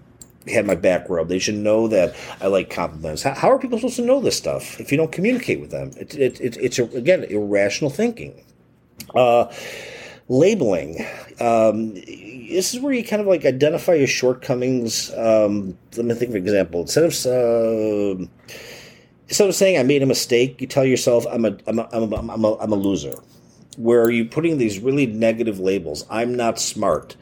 had 0.48 0.66
my 0.66 0.76
back 0.76 1.10
rubbed. 1.10 1.30
They 1.30 1.40
should 1.40 1.56
know 1.56 1.88
that 1.88 2.16
I 2.42 2.48
like 2.48 2.70
compliments. 2.70 3.24
How, 3.24 3.34
how, 3.34 3.52
are 3.52 3.60
people 3.60 3.78
supposed 3.78 3.96
to 3.98 4.06
know 4.06 4.20
this 4.20 4.38
stuff 4.38 4.80
if 4.80 4.92
you 4.92 4.98
don't 4.98 5.12
communicate 5.12 5.60
with 5.60 5.72
them? 5.72 5.92
It, 5.98 6.16
it, 6.16 6.42
it, 6.42 6.58
it's, 6.58 6.80
again, 6.80 7.24
irrational 7.24 7.90
thinking. 7.90 8.44
Uh, 9.16 9.52
labeling. 10.30 11.06
Um, 11.40 11.94
this 11.94 12.74
is 12.74 12.80
where 12.80 12.94
you 12.94 13.04
kind 13.04 13.22
of 13.22 13.28
like 13.28 13.46
identify 13.46 13.94
your 13.94 14.08
shortcomings. 14.08 15.12
Um, 15.14 15.78
let 15.96 16.06
me 16.06 16.14
think 16.14 16.30
of 16.30 16.36
an 16.36 16.44
example. 16.44 16.82
Instead 16.82 17.04
of 17.06 17.14
uh, 17.26 18.26
instead 19.28 19.50
of 19.50 19.56
saying 19.56 19.78
I 19.78 19.84
made 19.84 20.04
a 20.04 20.06
mistake, 20.06 20.62
you 20.62 20.68
tell 20.68 20.86
yourself 20.86 21.26
I'm 21.32 21.46
a 21.46 21.58
I'm 21.68 21.80
a, 21.80 21.90
I'm 21.92 22.14
a, 22.14 22.16
I'm 22.16 22.46
a, 22.46 22.56
I'm 22.58 22.72
a 22.72 22.76
loser. 22.76 23.16
Where 23.78 24.02
are 24.02 24.12
you 24.12 24.26
putting 24.26 24.58
these 24.58 24.80
really 24.80 25.06
negative 25.06 25.60
labels? 25.60 26.06
I'm 26.10 26.36
not 26.36 26.60
smart. 26.60 27.16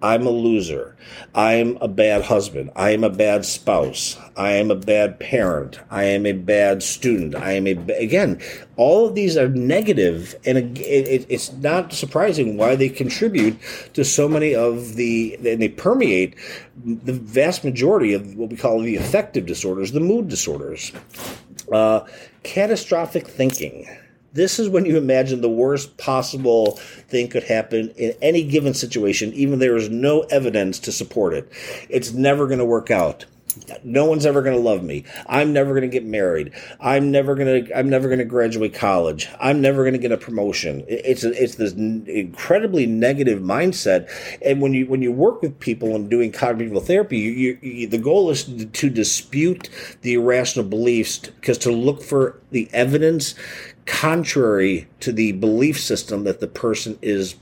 I'm 0.00 0.26
a 0.26 0.30
loser. 0.30 0.96
I'm 1.34 1.76
a 1.80 1.88
bad 1.88 2.22
husband. 2.22 2.70
I 2.76 2.90
am 2.90 3.02
a 3.02 3.10
bad 3.10 3.44
spouse. 3.44 4.16
I 4.36 4.52
am 4.52 4.70
a 4.70 4.76
bad 4.76 5.18
parent. 5.18 5.80
I 5.90 6.04
am 6.04 6.24
a 6.24 6.32
bad 6.32 6.82
student. 6.84 7.34
I 7.34 7.52
am 7.52 7.66
a 7.66 7.72
again. 7.94 8.40
All 8.76 9.06
of 9.06 9.16
these 9.16 9.36
are 9.36 9.48
negative, 9.48 10.36
and 10.44 10.78
it, 10.78 11.26
it's 11.28 11.52
not 11.54 11.92
surprising 11.92 12.56
why 12.56 12.76
they 12.76 12.88
contribute 12.88 13.58
to 13.94 14.04
so 14.04 14.28
many 14.28 14.54
of 14.54 14.94
the 14.94 15.34
and 15.44 15.60
they 15.60 15.68
permeate 15.68 16.36
the 16.84 17.12
vast 17.12 17.64
majority 17.64 18.12
of 18.12 18.36
what 18.36 18.50
we 18.50 18.56
call 18.56 18.80
the 18.80 18.96
affective 18.96 19.46
disorders, 19.46 19.90
the 19.90 20.00
mood 20.00 20.28
disorders, 20.28 20.92
uh, 21.72 22.00
catastrophic 22.44 23.26
thinking 23.26 23.88
this 24.32 24.58
is 24.58 24.68
when 24.68 24.84
you 24.84 24.96
imagine 24.96 25.40
the 25.40 25.48
worst 25.48 25.96
possible 25.96 26.72
thing 27.08 27.28
could 27.28 27.44
happen 27.44 27.90
in 27.96 28.14
any 28.20 28.42
given 28.42 28.74
situation, 28.74 29.32
even 29.32 29.58
there 29.58 29.76
is 29.76 29.88
no 29.88 30.20
evidence 30.22 30.78
to 30.80 30.92
support 30.92 31.34
it. 31.34 31.50
It's 31.88 32.12
never 32.12 32.46
going 32.46 32.58
to 32.58 32.64
work 32.64 32.90
out. 32.90 33.24
No 33.82 34.04
one's 34.04 34.26
ever 34.26 34.42
going 34.42 34.54
to 34.54 34.62
love 34.62 34.82
me. 34.82 35.04
I'm 35.26 35.52
never 35.52 35.70
going 35.70 35.82
to 35.82 35.88
get 35.88 36.04
married. 36.04 36.52
I'm 36.80 37.10
never 37.10 37.34
going 37.34 37.64
to. 37.64 37.76
I'm 37.76 37.88
never 37.88 38.06
going 38.06 38.18
to 38.18 38.24
graduate 38.24 38.74
college. 38.74 39.28
I'm 39.40 39.60
never 39.60 39.82
going 39.82 39.94
to 39.94 39.98
get 39.98 40.12
a 40.12 40.16
promotion. 40.16 40.84
It's 40.86 41.24
a, 41.24 41.30
it's 41.32 41.56
this 41.56 41.72
incredibly 41.72 42.86
negative 42.86 43.40
mindset. 43.40 44.10
And 44.44 44.60
when 44.60 44.74
you 44.74 44.86
when 44.86 45.02
you 45.02 45.12
work 45.12 45.42
with 45.42 45.58
people 45.58 45.96
and 45.96 46.08
doing 46.08 46.30
cognitive 46.30 46.84
therapy, 46.84 47.18
you, 47.18 47.30
you, 47.30 47.58
you, 47.62 47.88
the 47.88 47.98
goal 47.98 48.30
is 48.30 48.44
to 48.44 48.90
dispute 48.90 49.68
the 50.02 50.14
irrational 50.14 50.68
beliefs 50.68 51.18
because 51.18 51.58
to 51.58 51.72
look 51.72 52.02
for 52.02 52.38
the 52.50 52.68
evidence 52.72 53.34
contrary 53.88 54.86
to 55.00 55.10
the 55.10 55.32
belief 55.32 55.80
system 55.80 56.24
that 56.24 56.40
the 56.40 56.46
person 56.46 56.98
is 57.00 57.34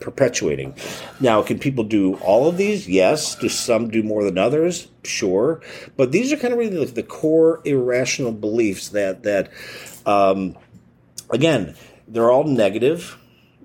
perpetuating. 0.00 0.74
Now, 1.20 1.42
can 1.42 1.60
people 1.60 1.84
do 1.84 2.16
all 2.16 2.48
of 2.48 2.56
these? 2.56 2.88
Yes. 2.88 3.36
Do 3.36 3.48
some 3.48 3.88
do 3.88 4.02
more 4.02 4.24
than 4.24 4.36
others? 4.36 4.88
Sure. 5.04 5.62
But 5.96 6.10
these 6.10 6.32
are 6.32 6.36
kind 6.36 6.52
of 6.52 6.58
really 6.58 6.76
like 6.76 6.94
the 6.94 7.04
core 7.04 7.60
irrational 7.64 8.32
beliefs 8.32 8.88
that 8.90 9.22
that 9.22 9.50
um, 10.04 10.58
again 11.30 11.76
they're 12.08 12.30
all 12.30 12.44
negative. 12.44 13.16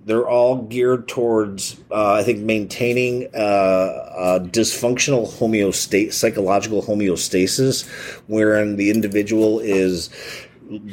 They're 0.05 0.29
all 0.29 0.61
geared 0.61 1.09
towards, 1.09 1.77
uh, 1.91 2.13
I 2.13 2.23
think, 2.23 2.39
maintaining 2.39 3.27
uh, 3.35 3.37
uh, 3.37 4.39
dysfunctional 4.39 5.27
homeostasis, 5.27 6.13
psychological 6.13 6.81
homeostasis, 6.81 7.85
wherein 8.27 8.77
the 8.77 8.89
individual 8.89 9.59
is 9.59 10.09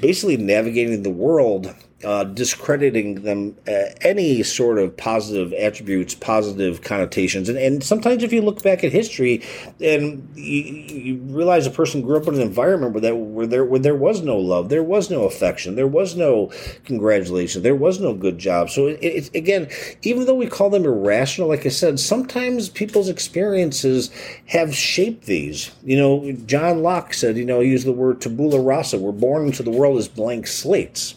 basically 0.01 0.37
navigating 0.37 1.03
the 1.03 1.11
world, 1.11 1.75
uh, 2.05 2.25
discrediting 2.25 3.23
them 3.23 3.57
uh, 3.67 3.85
any 4.01 4.43
sort 4.43 4.79
of 4.79 4.97
positive 4.97 5.53
attributes, 5.55 6.15
positive 6.15 6.83
connotations, 6.83 7.49
and, 7.49 7.59
and 7.59 7.83
sometimes 7.83 8.23
if 8.23 8.33
you 8.33 8.43
look 8.43 8.63
back 8.63 8.85
at 8.85 8.93
history, 8.93 9.43
and 9.81 10.29
you, 10.35 10.63
you 10.63 11.17
realize 11.17 11.67
a 11.67 11.71
person 11.71 12.03
grew 12.03 12.17
up 12.17 12.29
in 12.29 12.35
an 12.35 12.41
environment 12.41 12.93
where 12.93 13.01
that 13.01 13.17
where 13.17 13.47
there 13.47 13.65
where 13.65 13.81
there 13.81 13.95
was 13.95 14.23
no 14.23 14.37
love, 14.37 14.69
there 14.69 14.83
was 14.83 15.11
no 15.11 15.25
affection, 15.25 15.75
there 15.75 15.87
was 15.87 16.17
no 16.17 16.51
congratulation, 16.85 17.63
there 17.63 17.75
was 17.75 18.01
no 18.01 18.15
good 18.15 18.39
job. 18.39 18.71
So 18.71 18.87
it, 18.87 19.35
again, 19.35 19.69
even 20.03 20.27
though 20.27 20.35
we 20.35 20.47
call 20.47 20.71
them 20.71 20.85
irrational, 20.85 21.49
like 21.49 21.67
I 21.67 21.71
said, 21.71 21.99
sometimes 21.99 22.69
people's 22.69 23.09
experiences 23.09 24.11
have 24.47 24.75
shaped 24.75 25.27
these. 25.27 25.71
You 25.83 25.97
know, 25.97 26.33
John 26.47 26.83
Locke 26.83 27.15
said, 27.15 27.37
you 27.37 27.45
know, 27.45 27.61
he 27.61 27.71
used 27.71 27.87
the 27.87 27.93
word 27.93 28.21
tabula 28.21 28.61
rasa. 28.61 28.99
We're 28.99 29.13
born 29.13 29.47
into 29.47 29.63
the 29.63 29.71
world 29.71 29.99
as 29.99 30.09
blank 30.09 30.47
slates. 30.47 31.15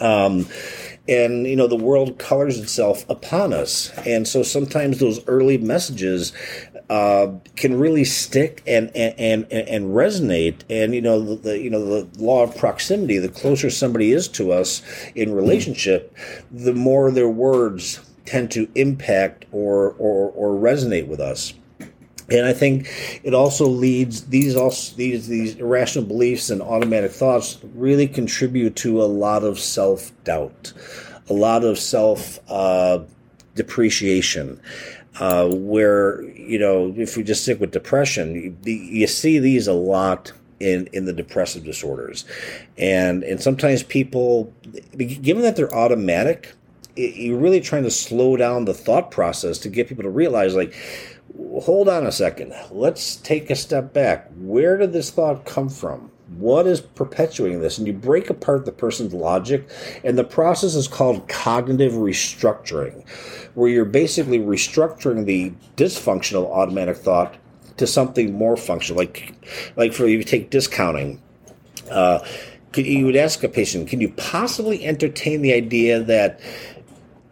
Um, 0.00 0.46
and 1.08 1.46
you 1.46 1.56
know 1.56 1.66
the 1.66 1.76
world 1.76 2.18
colors 2.18 2.58
itself 2.58 3.04
upon 3.08 3.52
us. 3.52 3.90
And 4.06 4.26
so 4.26 4.42
sometimes 4.42 4.98
those 4.98 5.26
early 5.26 5.58
messages 5.58 6.32
uh, 6.88 7.32
can 7.56 7.78
really 7.78 8.04
stick 8.04 8.62
and, 8.66 8.94
and 8.96 9.14
and 9.18 9.52
and 9.52 9.86
resonate. 9.94 10.60
And 10.70 10.94
you 10.94 11.00
know 11.00 11.20
the, 11.20 11.36
the, 11.36 11.58
you 11.58 11.70
know 11.70 11.84
the 11.84 12.22
law 12.22 12.44
of 12.44 12.56
proximity 12.56 13.18
the 13.18 13.28
closer 13.28 13.70
somebody 13.70 14.12
is 14.12 14.28
to 14.28 14.52
us 14.52 14.82
in 15.14 15.34
relationship 15.34 16.14
the 16.50 16.74
more 16.74 17.10
their 17.10 17.28
words 17.28 18.00
tend 18.24 18.50
to 18.52 18.68
impact 18.74 19.46
or 19.50 19.90
or, 19.98 20.30
or 20.30 20.60
resonate 20.60 21.08
with 21.08 21.20
us 21.20 21.54
and 22.30 22.46
I 22.46 22.52
think 22.52 23.20
it 23.22 23.34
also 23.34 23.66
leads 23.66 24.26
these 24.26 24.56
also 24.56 24.94
these 24.96 25.26
these 25.26 25.56
irrational 25.56 26.06
beliefs 26.06 26.50
and 26.50 26.62
automatic 26.62 27.10
thoughts 27.10 27.58
really 27.74 28.06
contribute 28.06 28.76
to 28.76 29.02
a 29.02 29.04
lot 29.04 29.42
of 29.42 29.58
self 29.58 30.12
doubt, 30.24 30.72
a 31.28 31.32
lot 31.32 31.64
of 31.64 31.78
self 31.78 32.38
uh, 32.48 33.00
depreciation. 33.54 34.60
Uh, 35.18 35.48
where 35.48 36.22
you 36.22 36.58
know 36.58 36.94
if 36.96 37.16
we 37.16 37.22
just 37.22 37.42
stick 37.42 37.60
with 37.60 37.72
depression, 37.72 38.56
you, 38.64 38.72
you 38.72 39.06
see 39.06 39.38
these 39.38 39.66
a 39.66 39.72
lot 39.72 40.32
in 40.60 40.88
in 40.92 41.04
the 41.04 41.12
depressive 41.12 41.64
disorders, 41.64 42.24
and 42.78 43.24
and 43.24 43.42
sometimes 43.42 43.82
people, 43.82 44.54
given 44.96 45.42
that 45.42 45.56
they're 45.56 45.74
automatic, 45.74 46.54
you're 46.96 47.38
really 47.38 47.60
trying 47.60 47.82
to 47.82 47.90
slow 47.90 48.36
down 48.36 48.64
the 48.64 48.72
thought 48.72 49.10
process 49.10 49.58
to 49.58 49.68
get 49.68 49.88
people 49.88 50.04
to 50.04 50.10
realize 50.10 50.54
like 50.54 50.74
hold 51.62 51.88
on 51.88 52.06
a 52.06 52.12
second. 52.12 52.54
Let's 52.70 53.16
take 53.16 53.50
a 53.50 53.56
step 53.56 53.92
back. 53.92 54.28
Where 54.36 54.76
did 54.76 54.92
this 54.92 55.10
thought 55.10 55.44
come 55.44 55.68
from? 55.68 56.10
What 56.38 56.66
is 56.66 56.80
perpetuating 56.80 57.60
this? 57.60 57.78
And 57.78 57.86
you 57.86 57.92
break 57.92 58.30
apart 58.30 58.64
the 58.64 58.72
person's 58.72 59.12
logic, 59.12 59.68
and 60.04 60.16
the 60.16 60.24
process 60.24 60.74
is 60.74 60.86
called 60.86 61.28
cognitive 61.28 61.94
restructuring, 61.94 63.06
where 63.54 63.68
you're 63.68 63.84
basically 63.84 64.38
restructuring 64.38 65.24
the 65.24 65.52
dysfunctional 65.76 66.48
automatic 66.50 66.96
thought 66.96 67.36
to 67.78 67.86
something 67.86 68.32
more 68.32 68.56
functional. 68.56 68.98
Like, 68.98 69.34
like 69.76 69.92
for 69.92 70.06
you 70.06 70.22
take 70.22 70.50
discounting. 70.50 71.20
Uh, 71.90 72.24
you 72.76 73.04
would 73.06 73.16
ask 73.16 73.42
a 73.42 73.48
patient, 73.48 73.88
can 73.88 74.00
you 74.00 74.10
possibly 74.10 74.84
entertain 74.84 75.42
the 75.42 75.52
idea 75.52 76.00
that 76.00 76.40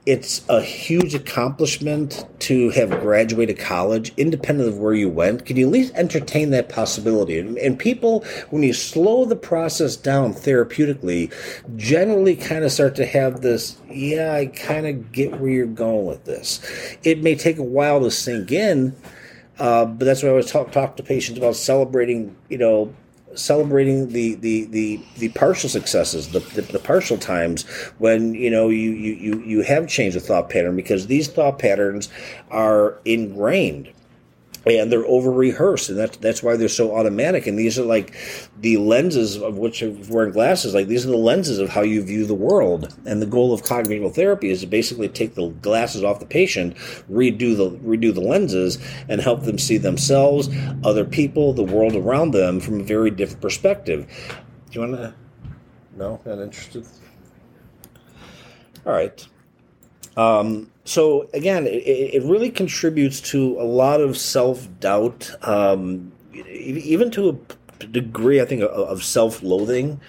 it's 0.09 0.41
a 0.49 0.63
huge 0.63 1.15
accomplishment 1.15 2.25
to 2.39 2.71
have 2.71 2.89
graduated 2.89 3.59
college, 3.59 4.11
independent 4.17 4.67
of 4.67 4.79
where 4.79 4.95
you 4.95 5.07
went. 5.07 5.45
Can 5.45 5.59
you 5.59 5.67
at 5.67 5.73
least 5.73 5.95
entertain 5.95 6.49
that 6.49 6.71
possibility? 6.71 7.39
And, 7.39 7.79
people, 7.79 8.25
when 8.49 8.63
you 8.63 8.73
slow 8.73 9.27
the 9.27 9.37
process 9.37 9.97
down 9.97 10.33
therapeutically, 10.33 11.31
generally 11.77 12.37
kind 12.37 12.65
of 12.65 12.73
start 12.73 12.95
to 12.95 13.05
have 13.05 13.43
this, 13.43 13.77
yeah, 13.91 14.33
I 14.33 14.47
kind 14.47 14.87
of 14.87 15.13
get 15.13 15.39
where 15.39 15.51
you're 15.51 15.67
going 15.67 16.07
with 16.07 16.25
this. 16.25 16.63
It 17.03 17.23
may 17.23 17.35
take 17.35 17.59
a 17.59 17.63
while 17.63 18.01
to 18.01 18.11
sink 18.11 18.51
in, 18.51 18.97
uh, 19.59 19.85
but 19.85 20.07
that's 20.07 20.23
why 20.23 20.29
I 20.29 20.31
always 20.31 20.51
talk, 20.51 20.73
talk 20.73 20.97
to 20.97 21.03
patients 21.03 21.37
about 21.37 21.55
celebrating, 21.55 22.35
you 22.49 22.57
know, 22.57 22.95
celebrating 23.39 24.09
the 24.09 24.35
the 24.35 24.65
the, 24.67 25.01
the 25.19 25.29
partial 25.31 25.69
successes, 25.69 26.29
the, 26.29 26.41
the, 26.41 26.63
the 26.63 26.79
partial 26.79 27.17
times 27.17 27.65
when 27.99 28.35
you 28.35 28.51
know 28.51 28.69
you, 28.69 28.91
you 28.91 29.41
you 29.41 29.63
have 29.63 29.89
changed 29.89 30.17
the 30.17 30.21
thought 30.21 30.51
pattern 30.51 30.77
because 30.77 31.07
these 31.07 31.29
thought 31.29 31.59
patterns 31.59 32.09
are 32.51 32.99
ingrained 33.05 33.93
and 34.77 34.93
they're 34.93 35.07
over 35.07 35.33
rehearsed, 35.33 35.89
and 35.89 35.99
that's 35.99 36.17
that's 36.19 36.43
why 36.43 36.57
they're 36.57 36.69
so 36.69 36.95
automatic. 36.95 37.47
And 37.47 37.59
these 37.59 37.79
are 37.79 37.85
like 37.85 38.15
the 38.61 38.77
lenses 38.77 39.41
of 39.41 39.57
which 39.57 39.83
of 39.83 40.11
wearing 40.11 40.33
glasses. 40.33 40.75
Like 40.75 40.89
these 40.89 41.07
are 41.07 41.11
the 41.11 41.17
lenses 41.17 41.59
of 41.59 41.71
how 41.71 41.83
you 41.83 42.03
view 42.03 42.27
the 42.27 42.35
world. 42.35 42.95
And 43.07 43.23
the 43.23 43.27
goal 43.27 43.53
of 43.53 43.63
cognitive 43.63 44.15
therapy 44.15 44.51
is 44.51 44.61
to 44.61 44.67
basically 44.67 45.09
take 45.09 45.35
the 45.35 45.49
glasses 45.49 46.05
off 46.05 46.21
the 46.21 46.27
patient, 46.27 46.77
redo 47.11 47.57
the 47.57 47.71
redo 47.79 48.13
the 48.13 48.21
lenses, 48.21 48.79
and 49.09 49.21
help 49.21 49.45
them 49.45 49.59
see 49.59 49.79
themselves, 49.79 50.49
other 50.85 51.05
people, 51.05 51.53
the 51.53 51.63
world 51.63 51.95
around 51.95 52.33
them 52.33 52.61
from 52.61 52.81
a 52.81 52.85
very 52.85 53.11
different 53.11 53.41
perspective. 53.41 54.07
Do 54.71 54.81
you 54.81 54.87
want 54.87 55.01
to? 55.01 55.15
No, 55.97 56.21
not 56.25 56.39
interested. 56.39 56.87
All 58.87 58.93
right. 58.93 59.27
Um, 60.19 60.69
so 60.85 61.29
again, 61.33 61.69
it, 61.69 61.85
it, 62.15 62.23
really 62.25 62.51
contributes 62.51 63.21
to 63.31 63.59
a 63.61 63.63
lot 63.63 64.01
of 64.01 64.19
self 64.19 64.69
doubt, 64.81 65.31
um, 65.47 66.11
even 66.35 67.13
to 67.13 67.29
a 67.81 67.85
degree, 67.87 68.41
I 68.41 68.45
think, 68.45 68.63
of 68.63 69.05
self 69.05 69.45
loathing. 69.45 70.01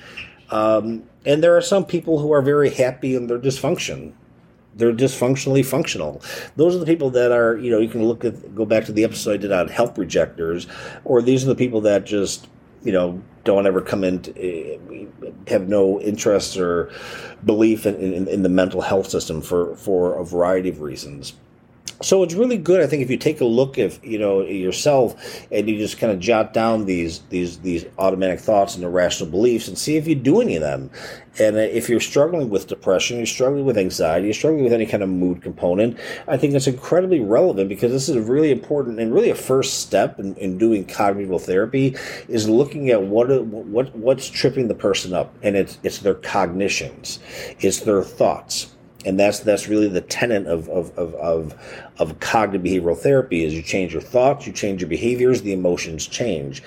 Um, 0.49 1.03
and 1.27 1.43
there 1.43 1.55
are 1.55 1.61
some 1.61 1.85
people 1.85 2.17
who 2.17 2.31
are 2.31 2.41
very 2.41 2.71
happy 2.71 3.15
in 3.15 3.27
their 3.27 3.37
dysfunction. 3.37 4.13
They're 4.73 4.93
dysfunctionally 4.93 5.63
functional. 5.63 6.23
Those 6.55 6.75
are 6.75 6.79
the 6.79 6.87
people 6.87 7.11
that 7.11 7.31
are, 7.31 7.57
you 7.57 7.69
know, 7.69 7.77
you 7.77 7.89
can 7.89 8.03
look 8.03 8.25
at, 8.25 8.55
go 8.55 8.65
back 8.65 8.85
to 8.85 8.91
the 8.91 9.03
episode 9.03 9.33
I 9.33 9.37
did 9.37 9.51
on 9.51 9.67
help 9.67 9.95
rejectors, 9.95 10.65
or 11.05 11.21
these 11.21 11.43
are 11.43 11.49
the 11.49 11.55
people 11.55 11.81
that 11.81 12.05
just, 12.05 12.47
you 12.83 12.91
know, 12.91 13.21
don't 13.43 13.67
ever 13.67 13.81
come 13.81 14.03
in, 14.03 14.21
to, 14.21 15.09
have 15.47 15.67
no 15.67 15.99
interest 16.01 16.57
or 16.57 16.91
belief 17.45 17.85
in, 17.85 17.95
in, 17.95 18.27
in 18.27 18.43
the 18.43 18.49
mental 18.49 18.81
health 18.81 19.09
system 19.09 19.41
for, 19.41 19.75
for 19.75 20.17
a 20.17 20.25
variety 20.25 20.69
of 20.69 20.81
reasons 20.81 21.33
so 22.01 22.23
it's 22.23 22.33
really 22.33 22.57
good, 22.57 22.81
I 22.81 22.87
think, 22.87 23.01
if 23.01 23.09
you 23.09 23.17
take 23.17 23.41
a 23.41 23.45
look 23.45 23.77
if 23.77 23.99
you 24.03 24.17
know 24.17 24.41
yourself 24.41 25.15
and 25.51 25.67
you 25.67 25.77
just 25.77 25.97
kind 25.97 26.11
of 26.11 26.19
jot 26.19 26.53
down 26.53 26.85
these 26.85 27.19
these 27.29 27.59
these 27.59 27.85
automatic 27.97 28.39
thoughts 28.39 28.75
and 28.75 28.83
irrational 28.83 29.29
beliefs 29.29 29.67
and 29.67 29.77
see 29.77 29.97
if 29.97 30.07
you 30.07 30.15
do 30.15 30.41
any 30.41 30.55
of 30.55 30.61
them. 30.61 30.89
And 31.39 31.55
uh, 31.55 31.59
if 31.59 31.89
you're 31.89 31.99
struggling 31.99 32.49
with 32.49 32.67
depression, 32.67 33.17
you're 33.17 33.25
struggling 33.25 33.65
with 33.65 33.77
anxiety, 33.77 34.27
you're 34.27 34.33
struggling 34.33 34.63
with 34.63 34.73
any 34.73 34.85
kind 34.85 35.03
of 35.03 35.09
mood 35.09 35.41
component, 35.41 35.97
I 36.27 36.37
think 36.37 36.53
it's 36.53 36.67
incredibly 36.67 37.19
relevant 37.19 37.69
because 37.69 37.91
this 37.91 38.09
is 38.09 38.15
a 38.15 38.21
really 38.21 38.51
important 38.51 38.99
and 38.99 39.13
really 39.13 39.29
a 39.29 39.35
first 39.35 39.79
step 39.79 40.19
in, 40.19 40.35
in 40.35 40.57
doing 40.57 40.85
cognitive 40.85 41.43
therapy 41.43 41.95
is 42.27 42.49
looking 42.49 42.89
at 42.89 43.03
what 43.03 43.31
uh, 43.31 43.41
what 43.41 43.95
what's 43.95 44.29
tripping 44.29 44.67
the 44.67 44.75
person 44.75 45.13
up, 45.13 45.35
and 45.43 45.55
it's 45.55 45.77
it's 45.83 45.99
their 45.99 46.15
cognitions, 46.15 47.19
it's 47.59 47.81
their 47.81 48.03
thoughts 48.03 48.75
and 49.05 49.19
that's 49.19 49.39
that's 49.39 49.67
really 49.67 49.87
the 49.87 50.01
tenet 50.01 50.45
of 50.47 50.67
of, 50.69 50.97
of, 50.97 51.13
of 51.15 51.55
of 51.99 52.19
cognitive 52.19 52.61
behavioral 52.61 52.97
therapy 52.97 53.43
is 53.43 53.53
you 53.53 53.61
change 53.61 53.93
your 53.93 54.01
thoughts 54.01 54.45
you 54.45 54.53
change 54.53 54.81
your 54.81 54.89
behaviors 54.89 55.41
the 55.41 55.53
emotions 55.53 56.05
change. 56.05 56.61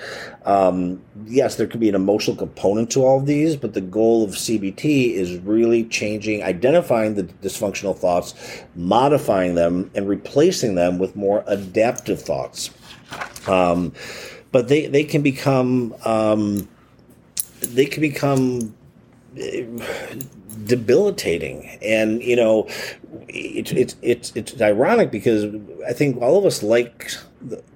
Um, 0.45 1.01
yes 1.25 1.55
there 1.55 1.67
could 1.67 1.79
be 1.79 1.89
an 1.89 1.95
emotional 1.95 2.35
component 2.35 2.89
to 2.91 3.05
all 3.05 3.19
of 3.19 3.25
these 3.25 3.55
but 3.55 3.73
the 3.73 3.81
goal 3.81 4.23
of 4.23 4.31
cbt 4.31 5.13
is 5.13 5.37
really 5.39 5.85
changing 5.85 6.43
identifying 6.43 7.15
the 7.15 7.23
dysfunctional 7.23 7.95
thoughts 7.95 8.33
modifying 8.75 9.55
them 9.55 9.89
and 9.95 10.07
replacing 10.07 10.75
them 10.75 10.99
with 10.99 11.15
more 11.15 11.43
adaptive 11.47 12.21
thoughts. 12.21 12.69
Um, 13.47 13.93
but 14.51 14.67
they 14.67 14.87
they 14.87 15.03
can 15.03 15.21
become 15.21 15.95
um, 16.05 16.67
they 17.61 17.85
can 17.85 18.01
become 18.01 18.75
debilitating. 20.65 21.77
And 21.81 22.21
you 22.23 22.35
know, 22.35 22.67
it's 23.27 23.71
it's 23.71 23.95
it's 24.01 24.31
it's 24.35 24.61
ironic 24.61 25.11
because 25.11 25.45
I 25.87 25.93
think 25.93 26.21
all 26.21 26.37
of 26.37 26.45
us 26.45 26.63
like 26.63 27.11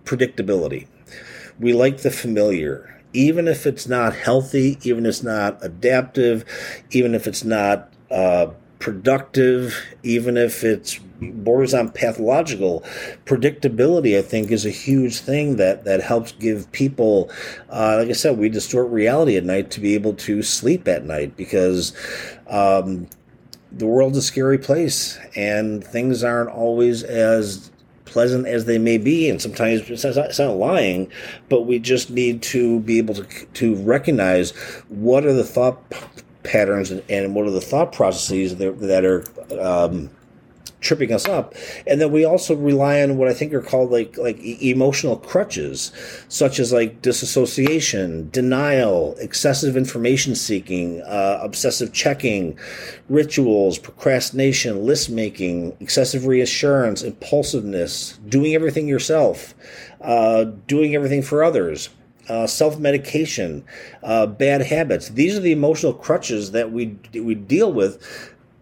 predictability. 0.06 0.88
We 1.60 1.74
like 1.74 2.00
the 2.00 2.12
familiar. 2.12 2.94
Even 3.14 3.48
if 3.48 3.66
it's 3.66 3.88
not 3.88 4.14
healthy, 4.14 4.78
even 4.84 5.06
if 5.06 5.10
it's 5.10 5.24
not 5.24 5.58
adaptive, 5.64 6.46
even 6.92 7.16
if 7.16 7.26
it's 7.26 7.44
not 7.44 7.92
uh, 8.12 8.48
productive, 8.80 9.76
even 10.04 10.38
if 10.38 10.64
it's 10.64 11.00
borders 11.22 11.74
on 11.74 11.90
pathological. 11.90 12.82
Predictability, 13.26 14.18
I 14.18 14.22
think, 14.22 14.52
is 14.52 14.66
a 14.66 14.72
huge 14.72 15.20
thing 15.20 15.58
that, 15.58 15.86
that 15.86 16.02
helps 16.02 16.32
give 16.34 16.72
people, 16.72 17.32
uh, 17.70 17.98
like 18.00 18.10
I 18.10 18.14
said, 18.14 18.38
we 18.38 18.50
distort 18.50 18.90
reality 18.90 19.38
at 19.38 19.44
night 19.44 19.72
to 19.72 19.80
be 19.80 19.94
able 19.96 20.14
to 20.14 20.42
sleep 20.42 20.88
at 20.88 21.04
night 21.04 21.36
because 21.36 21.94
um, 22.48 23.08
the 23.72 23.86
world's 23.86 24.18
a 24.18 24.22
scary 24.22 24.58
place 24.58 25.18
and 25.36 25.84
things 25.84 26.24
aren't 26.24 26.50
always 26.50 27.04
as 27.04 27.72
pleasant 28.06 28.48
as 28.48 28.66
they 28.66 28.78
may 28.78 28.98
be, 28.98 29.30
and 29.30 29.42
sometimes 29.42 29.82
it's 29.90 30.04
not, 30.04 30.18
it's 30.18 30.40
not, 30.40 30.56
lying, 30.56 31.12
but 31.50 31.64
we 31.64 31.78
just 31.78 32.10
need 32.10 32.42
to 32.42 32.80
be 32.80 32.98
able 32.98 33.14
to 33.14 33.24
to 33.24 33.76
recognize 33.76 34.52
what 34.88 35.26
are 35.26 35.34
the 35.34 35.44
thought 35.44 35.84
patterns 36.44 36.90
and, 36.90 37.04
and 37.10 37.36
what 37.36 37.46
are 37.46 37.52
the 37.52 37.62
thought 37.62 37.92
processes 37.92 38.56
that, 38.56 38.80
that 38.80 39.06
are 39.06 39.24
um, 39.60 40.10
tripping 40.88 41.12
us 41.12 41.28
up. 41.28 41.54
And 41.86 42.00
then 42.00 42.12
we 42.12 42.24
also 42.24 42.56
rely 42.56 43.02
on 43.02 43.18
what 43.18 43.28
I 43.28 43.34
think 43.34 43.54
are 43.54 43.62
called 43.62 43.92
like 43.92 44.18
like 44.18 44.40
emotional 44.40 45.18
crutches, 45.18 45.92
such 46.30 46.60
as 46.60 46.72
like 46.72 47.02
disassociation, 47.02 48.30
denial, 48.32 49.16
excessive 49.20 49.76
information 49.76 50.34
seeking, 50.34 51.02
uh, 51.02 51.40
obsessive 51.42 51.92
checking, 51.92 52.58
rituals, 53.10 53.78
procrastination, 53.78 54.86
list 54.86 55.10
making, 55.10 55.76
excessive 55.82 56.26
reassurance, 56.26 57.04
impulsiveness, 57.04 58.18
doing 58.30 58.56
everything 58.56 58.88
yourself, 58.88 59.54
uh, 60.02 60.46
doing 60.68 60.96
everything 60.96 61.22
for 61.22 61.44
others. 61.44 61.90
Uh, 62.30 62.46
self 62.46 62.78
medication, 62.78 63.64
uh, 64.04 64.26
bad 64.26 64.62
habits. 64.62 65.08
These 65.10 65.38
are 65.38 65.40
the 65.40 65.54
emotional 65.54 65.94
crutches 65.94 66.52
that 66.52 66.74
we 66.74 66.98
we 67.14 67.36
deal 67.36 67.72
with, 67.72 68.04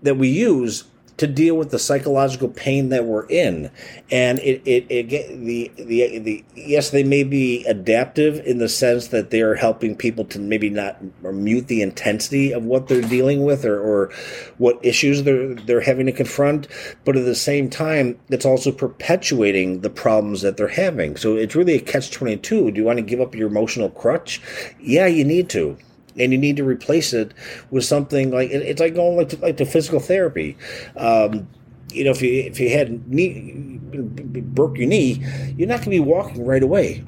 that 0.03 0.17
we 0.17 0.27
use 0.27 0.83
to 1.17 1.27
deal 1.27 1.55
with 1.55 1.71
the 1.71 1.79
psychological 1.79 2.49
pain 2.49 2.89
that 2.89 3.05
we're 3.05 3.25
in. 3.27 3.71
And 4.11 4.39
it, 4.39 4.61
it, 4.65 4.85
it 4.89 5.09
the, 5.09 5.71
the, 5.77 6.19
the, 6.19 6.45
yes, 6.55 6.89
they 6.89 7.03
may 7.03 7.23
be 7.23 7.65
adaptive 7.65 8.45
in 8.45 8.57
the 8.57 8.67
sense 8.67 9.07
that 9.09 9.29
they 9.29 9.41
are 9.41 9.55
helping 9.55 9.95
people 9.95 10.25
to 10.25 10.39
maybe 10.39 10.69
not 10.69 10.97
mute 11.23 11.67
the 11.67 11.81
intensity 11.81 12.51
of 12.51 12.65
what 12.65 12.87
they're 12.87 13.01
dealing 13.01 13.43
with 13.43 13.65
or, 13.65 13.79
or 13.79 14.11
what 14.57 14.83
issues 14.83 15.23
they're, 15.23 15.55
they're 15.55 15.81
having 15.81 16.05
to 16.07 16.11
confront. 16.11 16.67
But 17.05 17.15
at 17.15 17.25
the 17.25 17.35
same 17.35 17.69
time, 17.69 18.19
it's 18.29 18.45
also 18.45 18.71
perpetuating 18.71 19.81
the 19.81 19.89
problems 19.89 20.41
that 20.41 20.57
they're 20.57 20.67
having. 20.67 21.15
So 21.15 21.35
it's 21.37 21.55
really 21.55 21.75
a 21.75 21.81
catch 21.81 22.11
22. 22.11 22.71
Do 22.71 22.77
you 22.77 22.85
want 22.85 22.97
to 22.97 23.03
give 23.03 23.21
up 23.21 23.35
your 23.35 23.47
emotional 23.47 23.89
crutch? 23.89 24.41
Yeah, 24.79 25.07
you 25.07 25.23
need 25.23 25.49
to 25.51 25.77
and 26.17 26.31
you 26.31 26.37
need 26.37 26.57
to 26.57 26.63
replace 26.63 27.13
it 27.13 27.33
with 27.71 27.83
something 27.83 28.31
like 28.31 28.49
it's 28.51 28.79
like 28.79 28.95
going 28.95 29.17
like 29.17 29.29
to, 29.29 29.37
like 29.37 29.57
to 29.57 29.65
physical 29.65 29.99
therapy. 29.99 30.57
Um, 30.95 31.47
you 31.91 32.03
know, 32.03 32.11
if 32.11 32.21
you 32.21 32.31
if 32.41 32.59
you 32.59 32.69
had 32.69 33.07
knee 33.07 33.79
broke 33.81 34.77
your 34.77 34.87
knee, 34.87 35.25
you're 35.57 35.67
not 35.67 35.77
going 35.77 35.85
to 35.85 35.89
be 35.91 35.99
walking 35.99 36.45
right 36.45 36.63
away. 36.63 37.03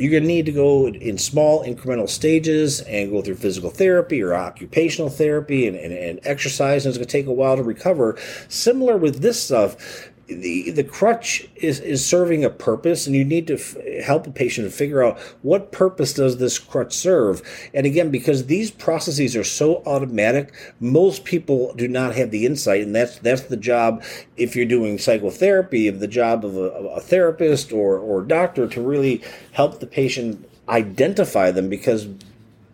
You're 0.00 0.10
going 0.10 0.22
to 0.22 0.28
need 0.28 0.46
to 0.46 0.52
go 0.52 0.88
in 0.88 1.18
small 1.18 1.62
incremental 1.62 2.08
stages 2.08 2.80
and 2.80 3.10
go 3.10 3.20
through 3.20 3.34
physical 3.34 3.68
therapy 3.68 4.22
or 4.22 4.32
occupational 4.34 5.10
therapy 5.10 5.68
and, 5.68 5.76
and, 5.76 5.92
and 5.92 6.20
exercise. 6.22 6.86
And 6.86 6.90
it's 6.90 6.96
going 6.96 7.06
to 7.06 7.12
take 7.12 7.26
a 7.26 7.32
while 7.32 7.56
to 7.56 7.62
recover. 7.62 8.16
Similar 8.48 8.96
with 8.96 9.20
this 9.20 9.42
stuff, 9.42 10.09
the 10.30 10.70
the 10.70 10.84
crutch 10.84 11.48
is 11.56 11.80
is 11.80 12.04
serving 12.04 12.44
a 12.44 12.50
purpose, 12.50 13.06
and 13.06 13.16
you 13.16 13.24
need 13.24 13.46
to 13.48 13.54
f- 13.54 13.76
help 14.04 14.26
a 14.26 14.30
patient 14.30 14.72
figure 14.72 15.02
out 15.02 15.18
what 15.42 15.72
purpose 15.72 16.14
does 16.14 16.38
this 16.38 16.58
crutch 16.58 16.92
serve. 16.92 17.42
And 17.74 17.86
again, 17.86 18.10
because 18.10 18.46
these 18.46 18.70
processes 18.70 19.36
are 19.36 19.44
so 19.44 19.82
automatic, 19.86 20.52
most 20.78 21.24
people 21.24 21.74
do 21.74 21.88
not 21.88 22.14
have 22.14 22.30
the 22.30 22.46
insight, 22.46 22.82
and 22.82 22.94
that's 22.94 23.18
that's 23.18 23.42
the 23.42 23.56
job. 23.56 24.02
If 24.36 24.54
you're 24.54 24.66
doing 24.66 24.98
psychotherapy, 24.98 25.88
of 25.88 26.00
the 26.00 26.08
job 26.08 26.44
of 26.44 26.56
a, 26.56 26.70
a 26.70 27.00
therapist 27.00 27.72
or 27.72 27.98
or 27.98 28.22
doctor 28.22 28.66
to 28.68 28.80
really 28.80 29.22
help 29.52 29.80
the 29.80 29.86
patient 29.86 30.48
identify 30.68 31.50
them 31.50 31.68
because 31.68 32.06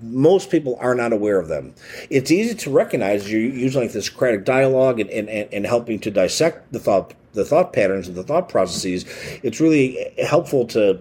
most 0.01 0.51
people 0.51 0.77
are 0.81 0.95
not 0.95 1.13
aware 1.13 1.39
of 1.39 1.49
them. 1.49 1.75
It's 2.11 2.31
easy 2.31 2.55
to 2.55 2.71
recognize 2.71 3.31
you're 3.31 3.41
using 3.41 3.83
like 3.83 3.93
this 3.93 4.07
Socratic 4.07 4.45
dialogue 4.45 5.01
and, 5.01 5.11
and, 5.11 5.29
and 5.29 5.67
helping 5.67 5.99
to 6.01 6.11
dissect 6.11 6.73
the 6.73 6.79
thought 6.79 7.15
the 7.33 7.45
thought 7.45 7.73
patterns 7.73 8.09
and 8.09 8.17
the 8.17 8.23
thought 8.23 8.49
processes, 8.49 9.05
it's 9.43 9.61
really 9.61 10.13
helpful 10.27 10.67
to 10.67 10.99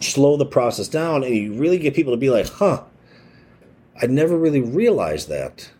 slow 0.00 0.36
the 0.36 0.46
process 0.46 0.88
down 0.88 1.24
and 1.24 1.34
you 1.34 1.52
really 1.54 1.78
get 1.78 1.92
people 1.92 2.12
to 2.12 2.16
be 2.16 2.30
like, 2.30 2.46
huh, 2.46 2.82
I 4.00 4.06
never 4.06 4.38
really 4.38 4.60
realized 4.60 5.28
that. 5.28 5.70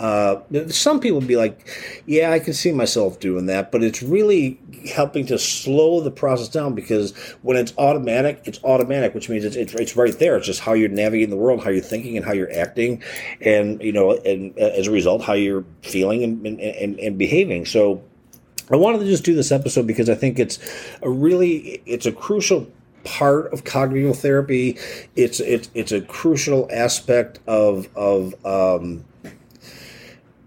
Uh, 0.00 0.40
some 0.68 0.98
people 0.98 1.20
be 1.20 1.36
like, 1.36 1.68
yeah, 2.06 2.32
I 2.32 2.38
can 2.38 2.54
see 2.54 2.72
myself 2.72 3.20
doing 3.20 3.44
that, 3.46 3.70
but 3.70 3.84
it's 3.84 4.02
really 4.02 4.58
helping 4.90 5.26
to 5.26 5.38
slow 5.38 6.00
the 6.00 6.10
process 6.10 6.48
down 6.48 6.74
because 6.74 7.14
when 7.42 7.58
it's 7.58 7.74
automatic, 7.76 8.40
it's 8.44 8.58
automatic, 8.64 9.14
which 9.14 9.28
means 9.28 9.44
it's, 9.44 9.56
it's, 9.56 9.74
it's 9.74 9.96
right 9.96 10.18
there. 10.18 10.38
It's 10.38 10.46
just 10.46 10.60
how 10.60 10.72
you're 10.72 10.88
navigating 10.88 11.28
the 11.28 11.36
world, 11.36 11.62
how 11.62 11.68
you're 11.68 11.82
thinking, 11.82 12.16
and 12.16 12.24
how 12.24 12.32
you're 12.32 12.50
acting, 12.50 13.02
and 13.42 13.82
you 13.82 13.92
know, 13.92 14.12
and 14.12 14.56
as 14.56 14.86
a 14.86 14.90
result, 14.90 15.22
how 15.22 15.34
you're 15.34 15.66
feeling 15.82 16.24
and, 16.24 16.46
and, 16.46 16.98
and 16.98 17.18
behaving. 17.18 17.66
So 17.66 18.02
I 18.70 18.76
wanted 18.76 19.00
to 19.00 19.04
just 19.04 19.22
do 19.24 19.34
this 19.34 19.52
episode 19.52 19.86
because 19.86 20.08
I 20.08 20.14
think 20.14 20.38
it's 20.38 20.58
a 21.02 21.10
really 21.10 21.82
it's 21.84 22.06
a 22.06 22.12
crucial 22.12 22.72
part 23.04 23.52
of 23.52 23.64
cognitive 23.64 24.18
therapy. 24.18 24.78
It's 25.14 25.40
it's 25.40 25.68
it's 25.74 25.92
a 25.92 26.00
crucial 26.00 26.70
aspect 26.72 27.38
of 27.46 27.86
of 27.94 28.34
um, 28.46 29.04